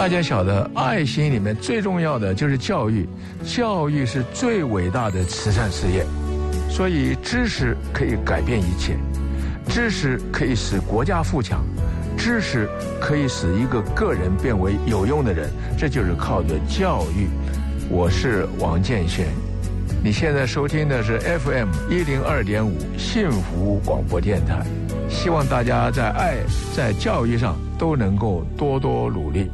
[0.00, 3.06] 大家晓得，爱心里面最重要的就是教育，
[3.44, 6.06] 教育是最伟大的慈善事业。
[6.70, 8.96] 所以，知识可以改变一切，
[9.68, 11.62] 知识可以使国家富强，
[12.16, 12.66] 知识
[12.98, 15.50] 可以使一个个人变为有用的人。
[15.76, 17.28] 这就是靠着教育。
[17.90, 19.26] 我是王建轩，
[20.02, 24.64] 你现在收听的是 FM 一零二点五幸福广播电台。
[25.10, 26.36] 希望大家在爱、
[26.74, 29.50] 在教育上都能够多多努力。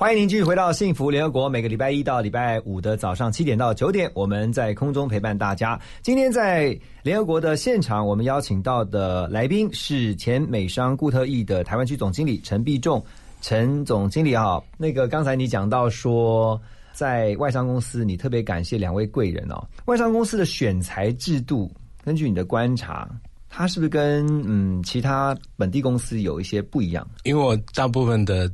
[0.00, 5.76] 欢迎您继续回到幸福联合国，每个礼拜一到礼拜五的早上七点到九点，我们在空中陪伴大家。
[6.02, 13.04] 今天在联合国的现场，我们邀请到的来宾是前美商固特异的台湾区总经理陈必仲，
[13.40, 16.60] 陈总经理啊，那个刚才你讲到说，
[16.92, 19.66] 在外商公司，你特别感谢两位贵人哦。
[19.86, 21.68] 外商公司的选材制度，
[22.04, 23.10] 根据你的观察，
[23.48, 27.08] 它是不是跟嗯其他本地公司有一些不一样？
[27.24, 28.50] 因为我大部分的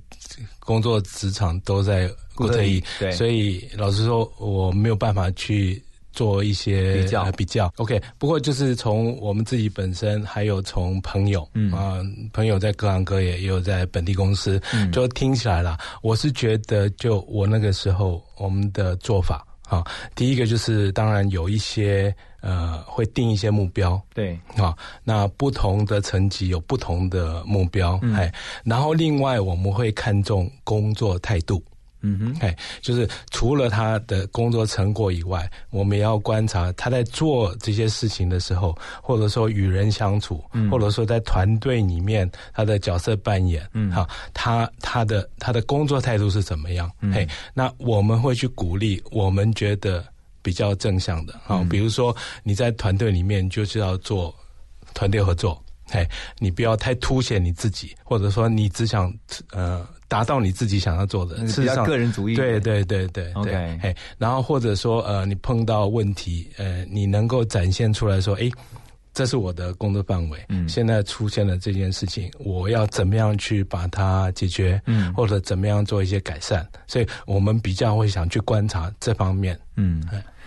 [0.60, 7.72] 工作职场都在固特异，对，所以老实说，我没有办法去做一些比较呃比较。
[7.76, 11.98] OK，不过就是从我们自己本身，还有从朋友，嗯啊、
[12.32, 19.46] 朋友在各行各业，也有在本地公司，嗯就听起来啦，我是觉得，就我那个时候我们的做法。
[19.64, 19.82] 啊，
[20.14, 28.14] 第一个就是当然有一些呃会定一些目标，对，啊，那不同的层级有不同的目标，嗯。
[28.14, 28.30] 哎，
[28.64, 31.64] 然后另外我们会看重工作态度，
[32.02, 40.70] 嗯哼，哎，就是除了他的工作成果以外，我们也要观察他在做这些事情的时候，或者说与人相处，嗯。
[40.70, 43.90] 或者说在团队里面他的角色扮演，嗯。
[43.90, 46.90] 好，他他的他的工作态度是怎么样？
[47.00, 47.10] 嗯。
[47.10, 50.04] 嘿，那我们会去鼓励我们觉得
[50.44, 51.68] 比较正向的，啊、嗯。
[51.68, 54.32] 比如说你在团队里面就是要做
[54.94, 55.60] 团队合作。
[55.86, 59.12] 嘿，你不要太凸显你自己，或者说你只想
[59.52, 62.34] 呃达到你自己想要做的，那个比较事实上个人主义。
[62.34, 68.50] 对对对对对，嘿，然后或者说呃，你碰到问题，呃，你能够展现出来说，诶，
[69.12, 70.66] 这是我的工作范围，嗯。
[70.66, 75.12] 现在出现了这件事情，我要怎么样去把它解决，嗯。
[75.12, 79.56] 或者怎么样做一些改善，所以我们比较会想去观察这方面。
[79.76, 80.02] 嗯，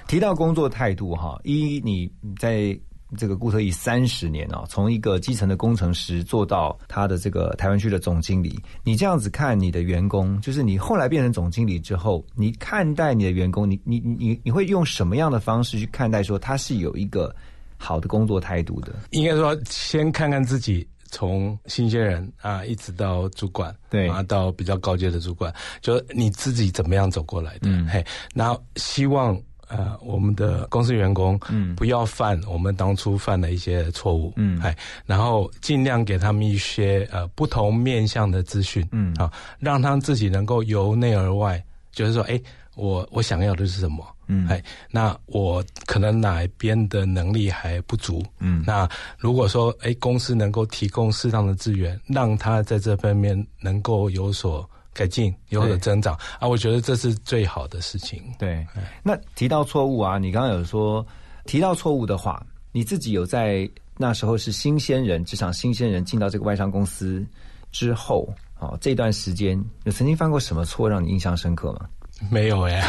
[0.08, 2.78] 提到工作态度哈，一你在
[3.18, 17.34] 这个固特异三十年哦，从一个基层的工程师做到他的这个台湾区的总经理，你这样子看你的员工，就是你后来变成总经理之后，你看待你的员工，你你你你会用什么样的方式去看待说他是有一个
[17.78, 18.94] 好的工作态度的？
[19.12, 29.38] 应该说，先看看自己从新鲜人啊，一直到主管，对啊，到比较高阶的主管，就你自己怎么样走过来的，嗯嘿，然后希望。
[29.68, 31.76] 呃，我们的公司员工，嗯。
[31.76, 34.60] 不要犯我们当初犯的一些错误，嗯。
[34.62, 34.76] 哎，
[35.06, 39.14] 然后尽量给他们一些呃不同面向的资讯，嗯。
[39.16, 42.40] 啊，让他们自己能够由内而外，就是说，哎，
[42.76, 44.48] 我我想要的是什么，嗯。
[44.48, 48.64] 哎，那我可能哪一边的能力还不足，嗯。
[48.66, 58.24] 那如果说哎公司能够提供适当的资源，让他在这方面能够有所改进、有所增长啊，我觉得这是最好的事情。
[58.40, 58.66] 对，
[59.04, 61.06] 那提到错误啊，你刚刚有说
[61.46, 67.24] 提到错误的话，你自己有在那时候是新鲜人，职场新鲜人进到这个外商公司
[67.72, 68.28] 之后，
[68.60, 71.88] 哦，这段时间有曾经犯过什么错让你印象深刻吗？
[72.32, 72.82] 没有哎、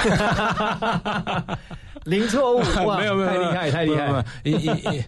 [2.05, 4.25] 零错误，哇， 没有没有，太厉害，太厉害了！
[4.43, 5.05] 一一一，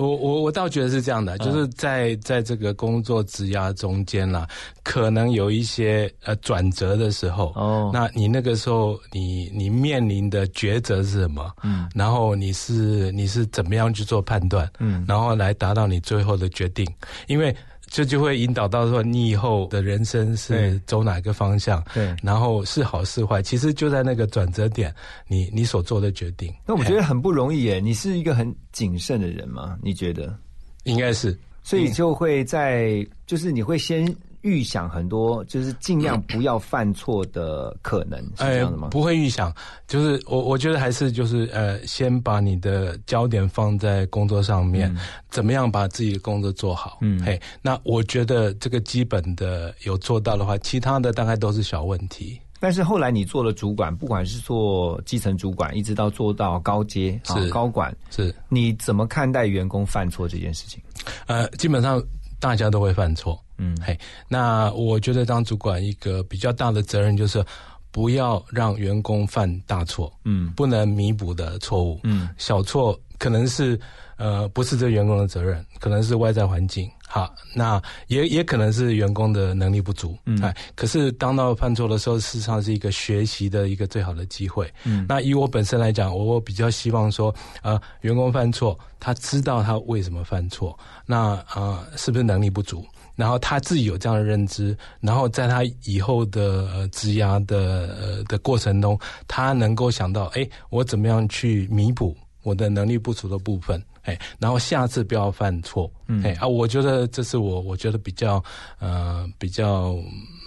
[0.00, 4.48] 我我我倒觉得是这样的，就是在在这个工作职涯中间啦，
[4.82, 11.52] 可能有一些呃转折的时候，哦那你那个时候你你面临的抉择是什么？
[11.62, 14.68] 嗯，然后你是你是怎么样去做判断？
[14.78, 16.86] 嗯然后来达到你最后的决定，
[17.26, 17.54] 因为。
[17.90, 21.84] 这就会引导到说，你以后的人生是走哪个方向？
[21.92, 24.94] 对然后是好是坏，其实就在那个转折点，
[25.26, 26.54] 你你所做的决定。
[26.64, 27.80] 那我觉得很不容易耶。
[27.80, 29.76] 你是一个很谨慎的人吗？
[29.82, 30.32] 你觉得？
[30.84, 34.06] 应该是，所以就会在，就是你会先
[34.42, 38.88] 预想很多，就是尽量不要犯错的可能，是这样的吗？
[38.88, 39.54] 不会预想，
[39.86, 44.94] 就是我我觉得还是就是呃，先把你的焦点放在工作上面，
[45.28, 46.98] 怎么样把自己的工作做好。
[47.00, 52.40] 嗯嘿，那我觉得这个基本的有做到的话，其他的大概都是小问题。
[52.62, 60.78] 但是后来你做了主管，不管是做基层主管，一直到做到高阶啊是高管，是你怎么看待员工犯错这件事情？
[61.26, 62.02] 呃，基本上
[62.38, 63.42] 大家都会犯错。
[63.60, 63.76] 嗯。
[63.80, 63.96] 嘿，
[64.26, 67.44] 那我觉得当主管一个比较大的责任就是
[67.92, 70.50] 不要让员工犯大错，嗯。
[70.56, 72.28] 不能弥补的错误，嗯。
[72.38, 73.78] 小错可能是
[74.16, 76.90] 呃不是这员工的责任，可能是外在环境。
[77.12, 84.72] 好，那也也可能是员工的能力不足，嗯，哎，可是当到犯错的时候，事实上是一个学习的一个最好的机会。
[84.84, 92.86] 嗯，那以我本身来讲，我比较希望说，呃，员工犯错，他知道他为什么犯错，那啊，是不是能力不足？
[93.20, 98.98] 然后他自己有这样的认知，然后在他以后的呃职涯的呃的过程中，
[99.28, 103.78] 他能够想到，哎，我怎么样去弥补我的能力不足的部分？
[104.04, 105.92] 哎，然后下次不要犯错。
[106.24, 108.42] 哎啊，我觉得这是我我觉得比较
[108.78, 109.94] 呃比较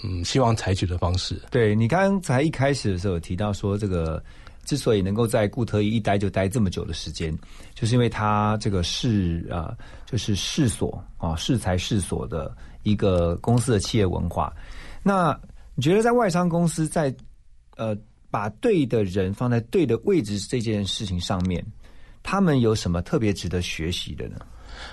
[0.04, 1.40] 嗯希望采取的方式。
[1.52, 4.22] 对你刚才一开始的时候提到说，这个
[4.66, 7.32] 之所以能够在固特异一待就待这么久的时间，
[7.84, 9.76] 就是因为他这个是啊，
[10.06, 14.54] 就是市所啊，适才适所的一个公司的企业文化。
[15.04, 15.38] 那
[15.76, 17.14] 你觉得在外商公司在
[17.76, 17.94] 呃
[18.32, 21.62] 把对的人放在对的位置这件事情上面？
[22.24, 24.38] 他们有什么特别值得学习的呢？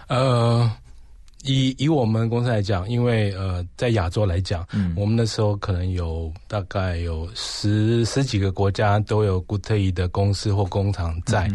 [0.08, 0.68] 呃。
[1.44, 11.50] 以以我们公司来讲，因为呃，在亚洲来讲，嗯，我们那时候可能有大概有十十几个国家都有 g o o d e 的公司或工厂在，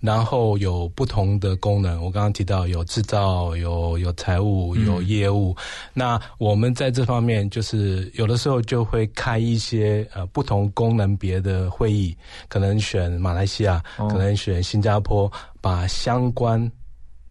[0.00, 2.02] 然后有不同的功能。
[2.02, 5.54] 我刚刚提到有制造、有有财务、有业务。
[5.92, 12.16] 那我们在这方面，就是有的时候就会开一些呃不同功能别的会议，
[12.48, 15.30] 可能选马来西亚，可能选新加坡，
[15.60, 16.70] 把相关。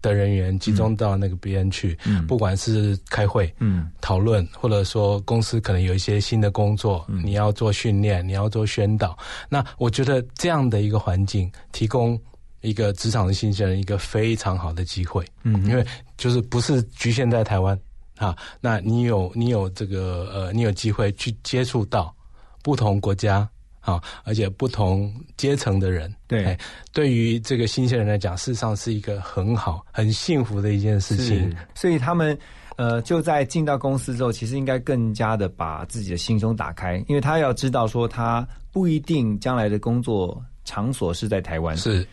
[0.05, 1.97] 的人员集中到那个边去，
[2.27, 3.51] 不管是开会、
[3.99, 9.17] 讨论，或者说公司可能有一些新的工作，你要做训练，你要做宣导。
[9.49, 12.19] 那我觉得这样的一个环境，提供
[12.61, 15.25] 一个职场的新鲜人一个非常好的机会。
[15.43, 15.85] 嗯，因为
[16.17, 17.77] 就是不是局限在台湾
[18.17, 22.15] 啊，那你有你有这个呃，你有机会去接触到
[22.61, 23.47] 不同国家。
[23.85, 26.57] 啊，而且不同阶层的人，对，
[26.91, 31.55] 对于这个新鲜人来讲，事实上是一个很好、很幸福的一件事情。
[31.75, 32.35] 所以他们
[32.77, 42.03] 呃，就在进到公司之后，其实应该更加的把自己的心胸打开，因为他要知道说，他不一定将来的工作场所是在台湾，是，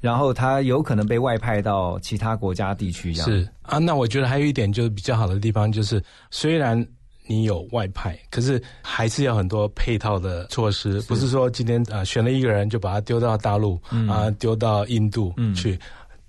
[0.00, 3.78] 然后他有可能被外派到其他国家地区，是啊。
[3.78, 6.00] 那我觉得还有一点就是比较好的地方，就是
[6.30, 6.86] 虽然。
[7.26, 15.78] 你有外派，可是还是要很多配套的措施，不是说今天啊选了一个人就把他丢到大陆啊丢到印度去，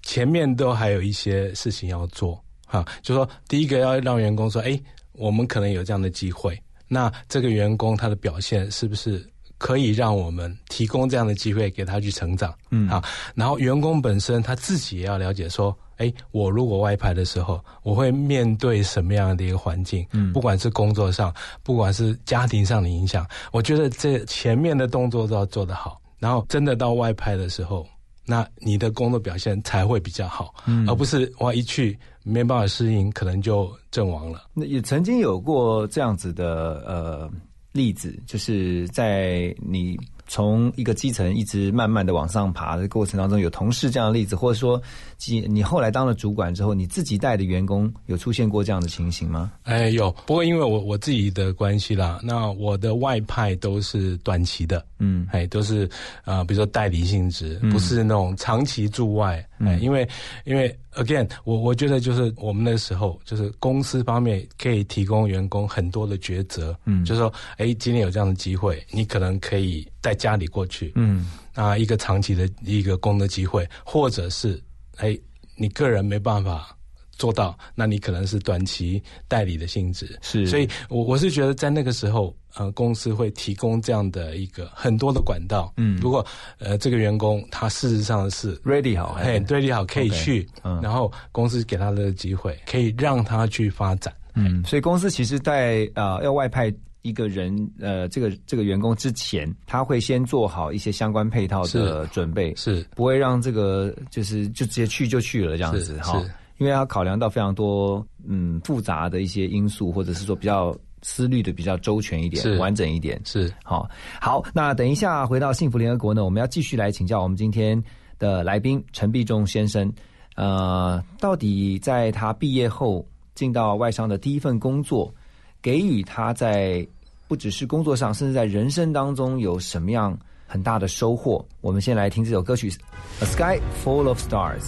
[0.02, 2.86] 前面都还有一些事情要做哈。
[3.02, 4.80] 就说第一个要让员工说，哎，
[5.14, 9.24] 我们可能有这样的机会，那这个员工他的表现是不是
[9.58, 12.54] 可以让我们提供这样的机会给他去成长？
[12.72, 13.04] 嗯啊，
[13.36, 15.78] 然后员工本身他自己也要了解说。
[15.98, 20.06] 哎，我如果外派的时候，我会面对什么样的一个环境？
[20.12, 21.34] 嗯，不管是工作上，
[21.64, 26.00] 不管是家庭上的影响，我觉得这前面的动作都要做得好。
[26.20, 27.86] 然后真的到外派的时候，
[28.26, 30.54] 那你的工作表现才会比较好，
[30.88, 34.44] 而不是哇一去没办法适应，可能就阵亡了。
[34.54, 37.30] 那也曾经有过这样子的呃
[37.72, 39.98] 例子，就是在你。
[40.30, 44.82] 从一个基层一直慢慢的往上爬的过程当中，有同事这样的例子，或者说，
[45.26, 49.52] 你你后来当了主管之后，你自己带的员工有出现过这样的情形吗？
[49.64, 50.12] 哎，有。
[50.26, 55.90] 不过因为我我自己的关系啦，那我的外派都是短期的，嗯，哎，都是
[56.24, 60.08] 啊，比如说代理性质，不是那种长期驻外，哎，因为
[60.46, 60.76] 因为。
[60.98, 74.60] Again，我我觉得就是我们那时候就是公司方面可以提供员工很多的抉择，嗯，就是说，哎，今天有这样的机会，你可能可以带家里过去，嗯，啊，一个长期的一个工作机会，或者是，
[74.98, 75.18] 哎，
[75.56, 76.74] 你个人没办法。
[77.20, 86.24] 做到，那你可能是短期代理的性质，是，所以，我我是觉得在那个时候，呃，公司会提供这样的一个很多的管道，嗯，如果
[86.60, 96.72] 呃这个员工他事实上是 ready 好，嘿，ready 好可以去，嗯，然后公司给他的机会，可以让他去发展，嗯，所以公司其实在啊要外派
[97.08, 106.22] 一个人，呃，这个这个员工之前，他会先做好一些相关配套的准备，是不会让这个就是就直接去就去了这样子哈。
[106.58, 113.88] 因为要考量到非常多嗯复杂的一些因素，或者是说比较思虑的比较周全一点、完整一点，是好。
[114.20, 117.82] 好，那等一下回到幸福联合国呢，我们要继续来请教我们今天
[118.18, 119.94] 的来宾陈必忠先生。
[120.36, 125.14] 呃，到底在他毕业后进到外商的第一份工作，
[125.62, 126.88] 给予他在
[127.28, 131.46] 不只是工作上，甚至在人生当中有什么样很大的收获？
[131.62, 132.70] 我们先来听这首歌曲
[133.22, 134.62] 《A Sky Full of Stars》。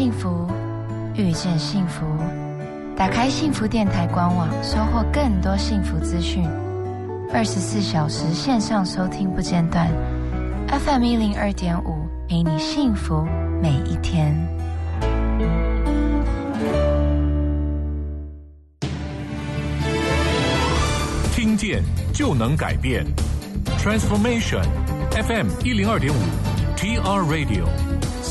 [0.00, 0.46] 幸福，
[1.14, 2.06] 遇见幸福。
[2.96, 6.42] 打开幸福电台官网，收获更多幸福资讯。
[7.34, 9.86] 二十四小时线上收听不间断
[10.68, 13.26] ，FM 一零二点五，陪你幸福
[13.60, 14.34] 每一天。
[21.34, 21.82] 听见
[22.14, 23.04] 就能改变
[23.78, 24.64] ，Transformation
[25.10, 26.16] FM 一零二点五
[26.74, 27.66] ，TR Radio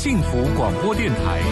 [0.00, 1.42] 幸福广播电台。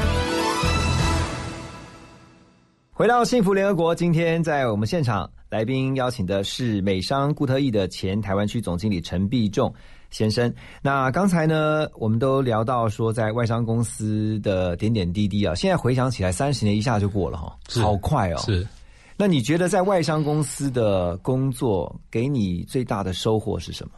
[2.93, 9.71] 回到幸福联合国，今天在我们现场来宾邀请的是美商固特异的前台湾区总经理陈必仲
[10.09, 10.51] 先生。
[10.81, 18.39] 那刚才呢，我们都聊到说在外商公司的点点滴滴啊，现在回想起来，三十年一下就过了哈，好快哦。
[18.39, 18.67] 是。
[19.19, 23.93] 那你觉得在外商公司的工作给你最大的收获是什么？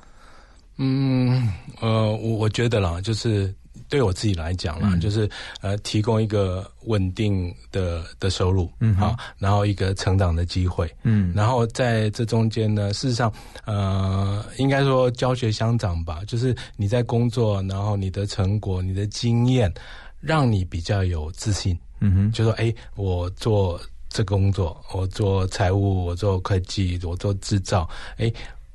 [0.82, 1.48] 嗯，
[1.80, 3.54] 呃，我我觉得啦，就是
[3.88, 5.00] 对我自己来讲啦，嗯。
[5.00, 5.28] 就是
[5.60, 11.32] 呃，提供一个稳定的的收入，嗯好，然后一个成长的机会，嗯。
[11.34, 13.32] 然后在这中间呢，事实上，
[13.64, 19.72] 呃，应该说教学相长吧，就是你在工作，然后你的成果、你的经验，
[20.20, 28.32] 让你比较有自信，嗯哼，就说哎，我做这工作，我做财务，我做会计，我做制造，哎。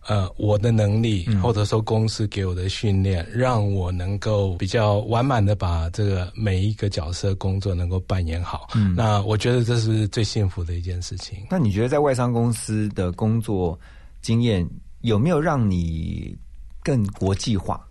[0.07, 8.67] 呃，我的能力或者说公司给我的训练，让我能够比较完满的把这个每一个角色工作能够扮演好。
[8.75, 11.39] 嗯，那我觉得这是最幸福的一件事情。
[11.49, 13.79] 那你觉得在外商公司的工作
[14.21, 14.67] 经验
[15.01, 16.35] 有没有让你
[16.83, 17.84] 更国际化？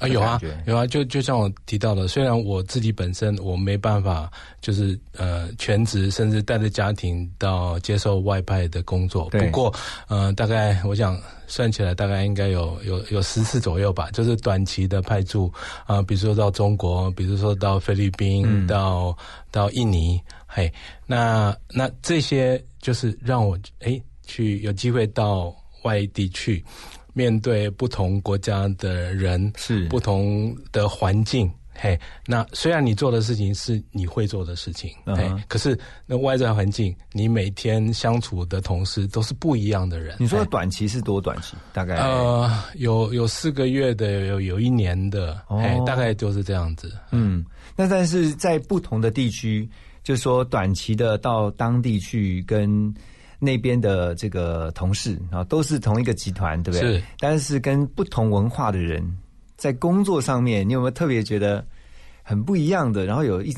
[0.00, 4.30] 啊，有啊，有啊，就就像我提到的，虽然我自己本身我没办法，
[4.60, 9.28] 就是呃全职，甚至带着家庭到接受外派的工作。
[9.28, 9.72] 不过，
[10.08, 15.52] 呃，大概我想算起来，大概应该有有有十次左右吧，就是短期的派驻
[15.86, 19.16] 啊，比如说到中国，比如说到菲律宾，到
[19.50, 20.72] 到印尼，嘿，
[21.06, 26.64] 那那这些就是让我哎去有机会到外地去。
[27.12, 40.16] 面对不同国家的人，是不同的环境，嘿，那虽然你做的事情是你会做的事情，嘿，可是那外在环境，你每天相处的同事都是不一样的人。
[40.18, 41.54] 你说的短期是多短期？
[41.72, 46.92] 大概呃，有有四个月的，有有一年的，哎，大概就是这样子。
[47.10, 47.44] 嗯，
[47.76, 49.68] 那但是在不同的地区，
[50.02, 52.94] 就说短期的到当地去跟。
[53.40, 56.98] 那边的这个同事啊，都是同一个集团，对不对？
[56.98, 57.02] 是。
[57.18, 59.02] 但是跟不同文化的人
[59.56, 61.66] 在工作上面，你有没有特别觉得
[62.22, 63.06] 很不一样的？
[63.06, 63.52] 然后有一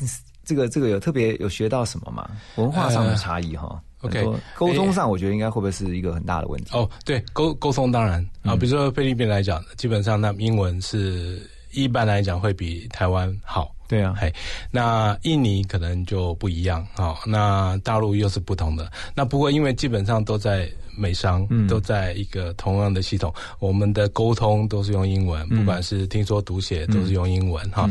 [0.45, 2.29] 这个这个有特别有学到什么吗？
[2.55, 3.79] 文化上的差异哈。
[4.01, 4.21] OK，
[4.57, 6.75] 沟通上我觉得应该会不会是一个很大的问题？
[6.75, 13.73] 哦，对，沟沟通当然啊，比如说菲律宾来讲，基本上那英文是一般来讲会比台湾好。
[13.85, 14.33] 对啊，嘿，
[14.71, 18.91] 那印尼可能就不一样啊，那大陆又是不同的。
[19.13, 20.67] 那不过因为基本上都在
[20.97, 27.87] 美商，都在一个同样的系统，我们的沟通都是用英文，不管是听说读写都是用英文哈。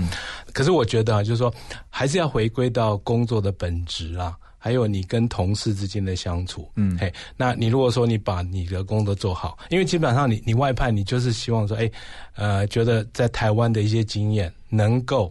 [0.52, 1.54] 可是我觉得啊，就是说
[1.88, 6.70] 还是要回归到工作的本质啊，还有你跟同事之间的相处。
[6.76, 11.90] 嗯，嘿，那你如果说你把你的工作做好，因为基本上你你外派，你就是希望说，哎，
[12.36, 15.30] 呃，觉得在台湾的一些经验能够。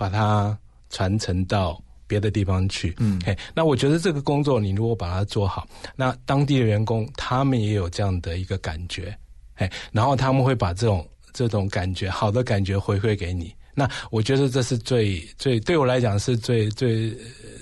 [0.00, 0.58] 把它
[0.88, 9.14] 传承到别的地方去，嗯，嘿，那我觉得这个工作你如果把它做好，那当地的员工他们也有这样的一个感觉，
[9.54, 17.16] 嘿，然后他们会把这种这种感觉好的感觉回馈给你，那我觉得这是最最对我来讲是最最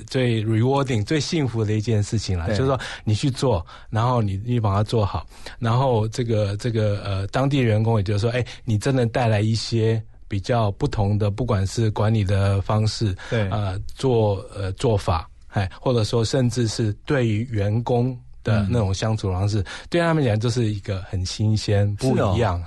[0.09, 5.25] 最 rewarding 最幸福的一件事情了，就是说你去做，然后你你把它做好，
[5.61, 10.03] 然后这个这个呃当地员工也就是说，哎，你真的带来一些。
[10.31, 18.15] 比较不同的，不管是管理的方式，对，呃，做呃做法，哎，或者说甚至是对于员工
[18.49, 22.63] 的那种相处方式，对他们讲就是一个很新鲜，不一样。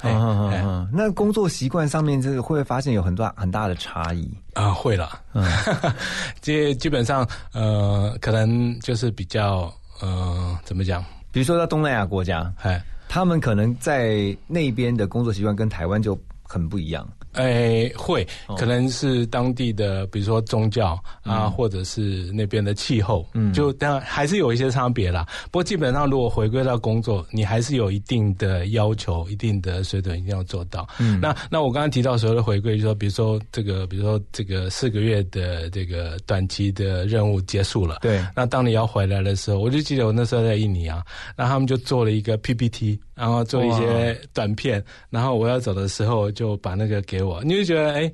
[0.94, 4.72] 那工作习惯上面，这个会不会发现有很多很大的差异啊？
[4.72, 5.44] 会了，嗯，
[6.42, 11.04] 这基本上呃，可能就是比较呃，怎么讲？
[11.32, 17.08] 比如说在东南亚国家，哎，他们可能在那边的工作习惯跟台湾就很不一样。
[17.34, 18.28] 哎，会
[18.58, 25.26] 可能是当地的，比如说宗教啊，或者是那边的气候，嗯，就当然还是有一些差别啦。
[25.46, 30.88] 不过基本上，如果回归到工作，你还是有一定的要求，一定的水准一定要做到。
[31.00, 38.24] 嗯，那那我刚刚提到所谓的回归，就说比如说这个，比如说这个四个月的这个短期的任务结束了，对。
[38.36, 41.04] 那当你要回来的时候，我就记得我那时候在印尼啊，
[41.36, 43.00] 那他们就做了一个 PPT。
[43.14, 48.12] 然后做一些短片，然后我要走的时候就把那个给我，你就觉得哎，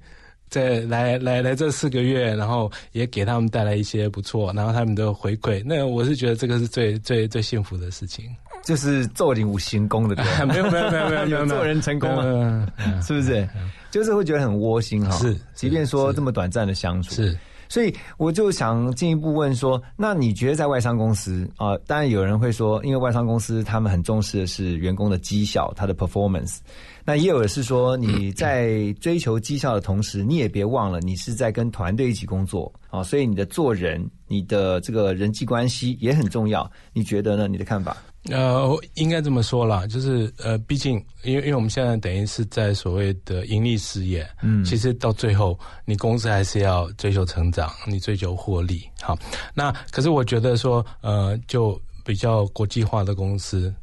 [0.49, 8.26] 在来来来这四个月，然后也给他们带来一些不错，然后他们的回馈，那我是觉得这个是最最最幸福的事情，
[8.64, 12.68] 就是做人无行功的，没有没有没有没有没有做人成功了，
[13.01, 13.47] 是不是？
[13.91, 17.38] 就是会觉得很窝心哈，是，即便说这么短暂的相处是。
[17.70, 21.78] 所以我就想进一步问说，那你觉得在外商公司啊？
[21.86, 26.60] 当然有人会说，因为外商公司他们很重视的是员工的绩效，他的 performance。
[27.08, 33.01] 那也有的是说，你在追求绩效的同时，你也别忘了，你是在跟团队一起工作啊。
[33.01, 36.70] 所以你的做人，你的这个人际关系也很重要。
[36.91, 37.47] 你觉得呢？
[37.47, 37.95] 你的看法？
[38.30, 49.18] 呃，应该这么说啦，就是呃，毕竟，因为因为我们现在等于是在所谓的盈利事业，嗯，其实到最后，你公司还是要追求成长，你追求获利，好，
[49.53, 53.74] 那可是我觉得说，呃，就比较国际化的公司，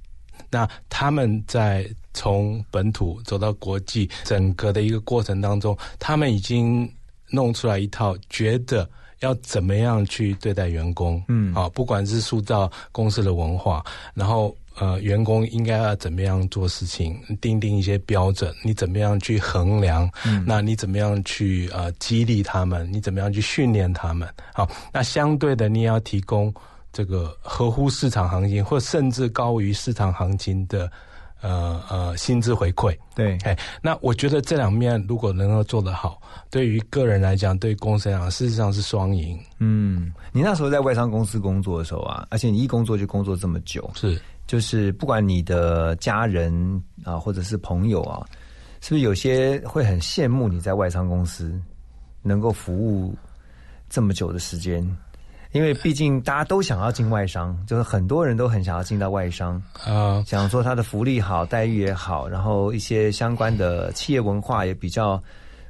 [0.51, 6.91] 那他们在从本土走到国际整个的一个过程当中，他们已经
[7.29, 8.89] 弄出来一套，觉得。
[9.21, 11.23] 要怎么样去对待员工？
[11.29, 20.11] 嗯，啊，不管是塑造公司的文化，然后呃，员工应该要怎么样做事情，定定一些标准，你怎么样去衡量？
[20.27, 22.87] 嗯，那你怎么样去呃激励他们？
[22.93, 24.29] 你怎么样去训练他们？
[24.53, 26.53] 好，那相对的，你也要提供
[26.93, 30.91] 这个合乎市场行情，或甚至高于市场行情的。
[31.45, 36.19] 呃呃，薪资回馈，对，哎，那我觉得这两面如果能够做得好，
[36.51, 39.39] 对于个人来讲，对公司来讲，事实上是双赢。
[39.59, 48.25] 嗯，你那时候在外商公司工作的时候啊，而且你一工作就工作这么久，是，就是不管你的家人啊，或者是朋友啊，
[48.81, 51.61] 是不是有些会很羡慕你在外商公司
[52.23, 53.15] 能够服务
[53.91, 54.83] 这么久的时间？
[55.55, 65.23] 因为毕竟大家都想要进外商， 就是很多人都很想要进到外商啊，想说他的福利好，待遇也好，然后一些相关的企业文化也比较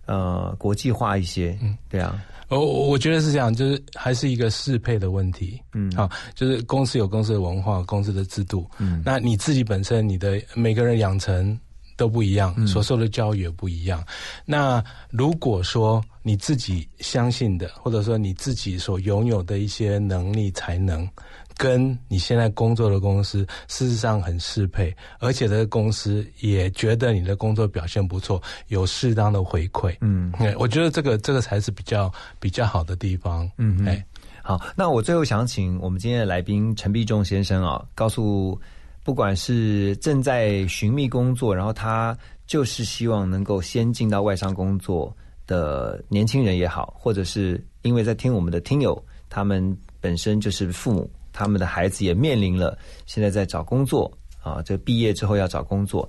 [0.06, 1.56] 呃国际化一些。
[1.62, 2.18] 嗯，对啊，
[2.48, 5.60] 我我觉得是这样，就是还是一个适配的问题。
[5.74, 8.66] 嗯，好，就是公司有公司的文化，公司的制度。
[8.78, 11.58] 嗯，那你自己本身，你的每个人养成。
[11.96, 14.04] 都不一样，所受的教育也不一样。
[14.44, 21.08] 那如果说你自己相信的，或者说你自己所拥有的一些能力才能，
[21.56, 29.96] 跟你现在工作的公司事实上很适配，而且这个公司也觉得你的工作表现不错，有适当的回馈。
[30.00, 33.48] 嗯，我觉得这个这个才是比较比较好的地方。
[33.58, 34.04] 嗯，哎，
[34.42, 38.58] 好，那我最后想请我们今天的来宾陈必仲先生啊，告诉。
[39.04, 45.14] 不管是正在寻觅工作，然后他就是希望能够先进到外商工作
[45.46, 54.10] 的年轻人也好，或者是因为在听我们的听友，他们本身就是父母，他们的孩子也面临了现在在找工作
[54.42, 56.08] 啊，这毕业之后要找工作，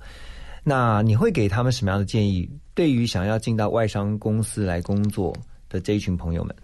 [0.64, 2.48] 那你会给他们什么样的建议？
[2.74, 5.36] 对于想要进到外商公司来工作
[5.68, 6.56] 的这一群朋友们，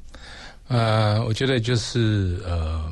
[0.69, 2.91] 呃，我觉得就是呃，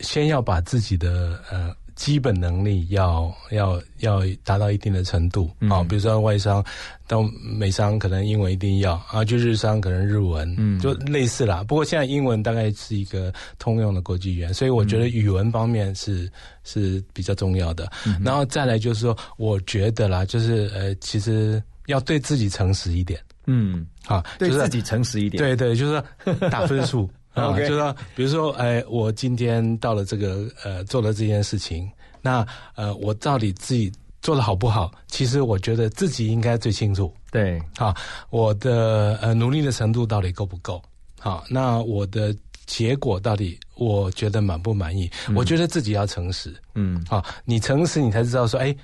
[0.00, 1.72] 先要把自己的呃。
[1.94, 5.50] 基本能力要要要达到一定的程度。
[5.68, 6.64] 啊，比如说外商
[7.06, 11.64] 到美商可能英文一定要啊，就日商可能日文，嗯，就类似啦。
[11.66, 16.30] 不过现在英文大概是一个通用的国际语言，所以我觉得语文方面是
[16.64, 17.90] 是比较重要的。
[18.22, 26.02] 然后再来就是说，我觉得啦，就是呃，其实要对自己诚实一点，嗯，啊，对自己诚实一点，对对，就是
[26.50, 27.08] 打 分数。
[27.34, 31.90] 啊，就是说，比如说，哎，我今天到了这个呃，做了这件事情，
[32.22, 34.90] 那呃，我到底自己做的好不好？
[35.08, 37.12] 其实我觉得自己应该最清楚。
[37.32, 37.92] 对，好，
[38.30, 40.80] 我的呃努力的程度到底够不够？
[41.18, 42.32] 好，那我的
[42.66, 45.10] 结果到底我觉得满不满意？
[45.34, 46.54] 我觉得自己要诚实。
[46.74, 48.74] 嗯，好，你诚实，你才知道说，哎，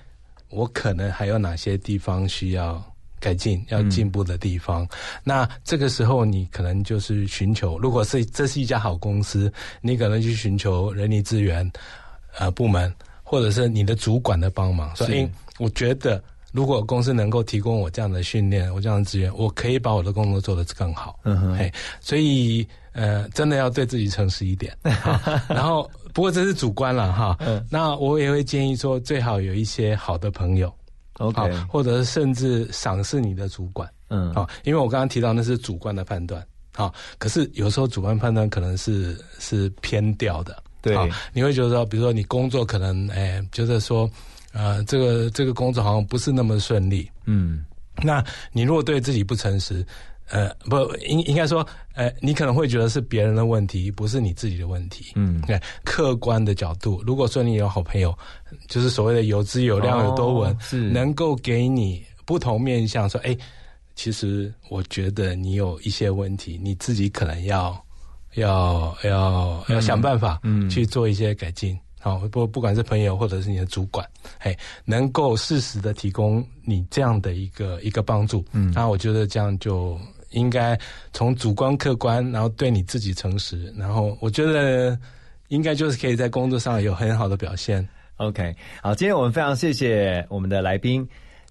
[0.49, 2.83] 我可能还有哪些地方需要。
[3.21, 4.89] 改进要进步的地方，
[5.23, 9.53] 那这个时候你可能就是寻求，如果是这是一家好公司，
[9.83, 11.71] 你可能去寻求人力资源
[12.39, 12.93] 呃部门，
[13.23, 21.21] 或者是你的主管的帮忙，所以，我觉得如果公司能够提供我这样的训练，我这样的资源，我可以把我的工作做得更好。
[21.25, 24.77] 嗯哼，嘿，所以呃，真的要对自己诚实一点。
[25.49, 27.37] 然后，不过这是主观了哈。
[27.41, 30.73] 嗯，那我也会建议说，最好有一些好的朋友。
[31.21, 36.45] OK，或者甚至赏识你的主管，嗯，好，因为我刚刚提到那是主观的判断，
[36.75, 40.97] 好，可是有时候主观判断可能是是偏掉的，对，
[41.33, 44.11] 你会觉得说，比如说你工作可能，哎，就是说，
[44.53, 47.65] 呃，这个这个工作好像不是那么顺利，嗯，
[48.03, 49.87] 那你如果对自己不诚实。
[50.31, 50.77] 呃，不
[51.07, 55.13] 应应该说，呃，你可能会觉得是别人的问题，不是你自己的问题。
[55.17, 58.17] 嗯，对，客观的角度，如果说你有好朋友，
[58.69, 63.37] 就是所谓的有资有量有多稳，是能够给你不同面向，说，哎，
[63.97, 67.77] 其实我觉得你有一些问题，你自己可能要
[68.35, 71.77] 要要要想办法，嗯，去做一些改进。
[71.99, 74.09] 好，不不管是朋友或者是你的主管，
[74.39, 79.99] 哎，能够适时的提供你这样的一个一个帮助，嗯，那我觉得这样就。
[80.31, 80.79] 应该
[81.13, 84.99] 从主观客观，然后对你自己诚实，然后我觉得
[85.49, 87.87] 应该就是可以在工作上有很好的表现。
[88.17, 91.09] OK，好，今天我们非常谢谢我们的来宾，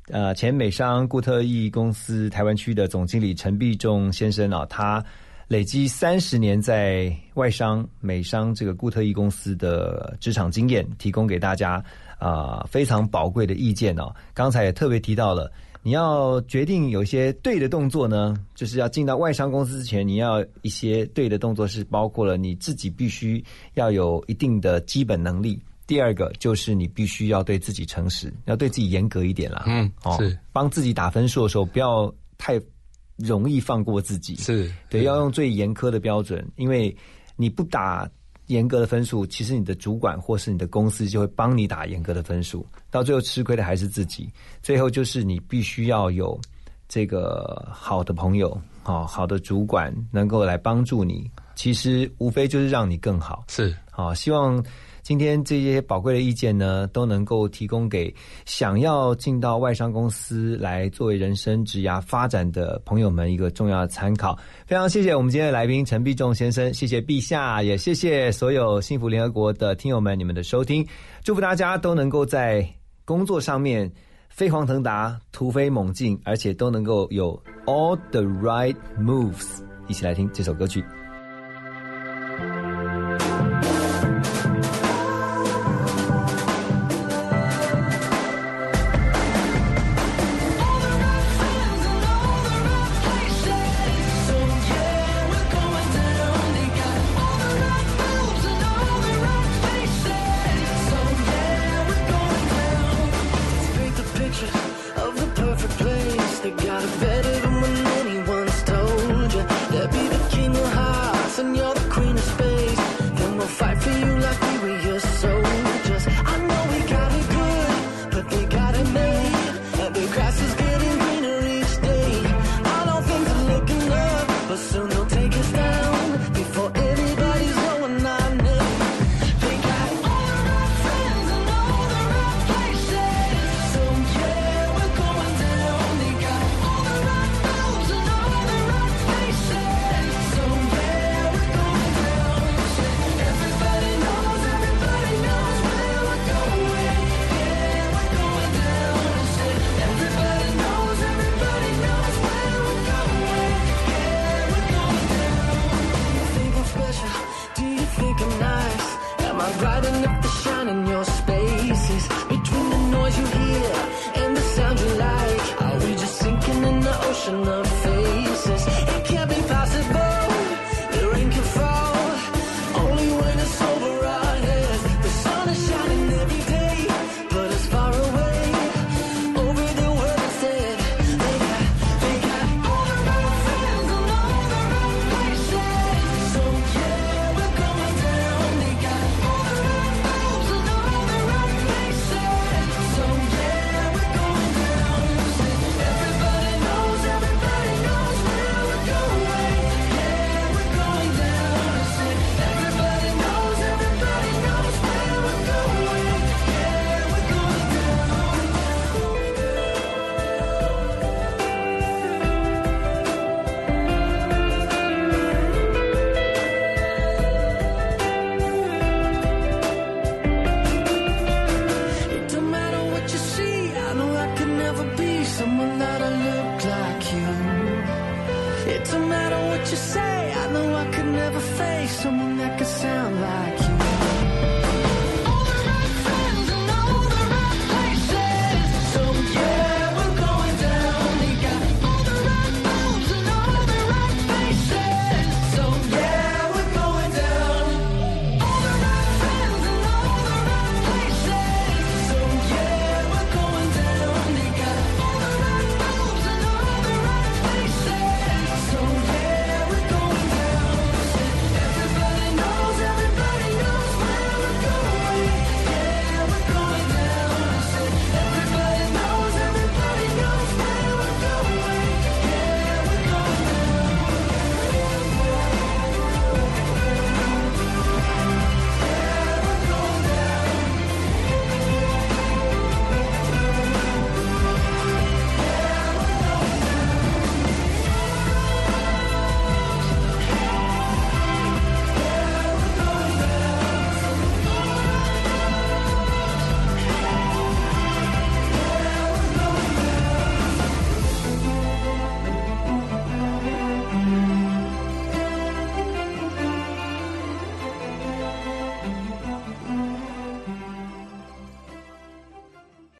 [0.09, 5.03] 呃，前美商固特异公司台湾区的总经理陈必仲先生啊，他
[5.47, 11.83] 累积三十年在外商美商这个固特异公司的职场经验，提供给大家
[12.17, 14.13] 啊非常宝贵的意见哦。
[14.33, 15.51] 刚才也特别提到了。
[15.89, 25.59] 你要决定有一些对的动作呢，就是要进到外商公司之前，你要一些对的动作是包括了你自己必须要有一定的基本能力。
[25.87, 29.63] 第二个就是你必须要对自己诚实，要对自己严格一点啦。
[29.65, 32.61] 嗯，哦，是帮自己打分数的时候，不要太
[33.17, 34.35] 容易放过自己。
[34.35, 36.95] 是对，要用最严苛的标准，因为
[37.35, 38.07] 你不打。
[38.49, 44.29] 严格的分数，其实你的主管或是你的公司就会帮你打严格的分数，到最后吃亏的还是自己。
[44.61, 46.39] 最后就是你必须要有
[46.87, 53.45] 这个好的朋友，好好的主管能够来帮助你其实无非就是让你更好。
[53.47, 54.63] 是，好，希望
[55.09, 58.13] 今天这些宝贵的意见呢，都能够提供给
[58.45, 64.37] 想要进到外商公司来作为人生职涯发展的朋友们一个重要的参考。
[64.67, 70.85] 非常谢谢我们今天的来宾陈必仲先生，谢谢陛下，也谢谢所有幸福联合国的听友们，你们的收听，
[71.23, 72.63] 祝福大家都能够在
[73.03, 73.91] 工作上面。
[74.29, 77.33] 飞黄腾达，突飞猛进，而且都能够有
[77.65, 79.63] all the right moves。
[79.87, 80.85] 一起来听这首歌曲。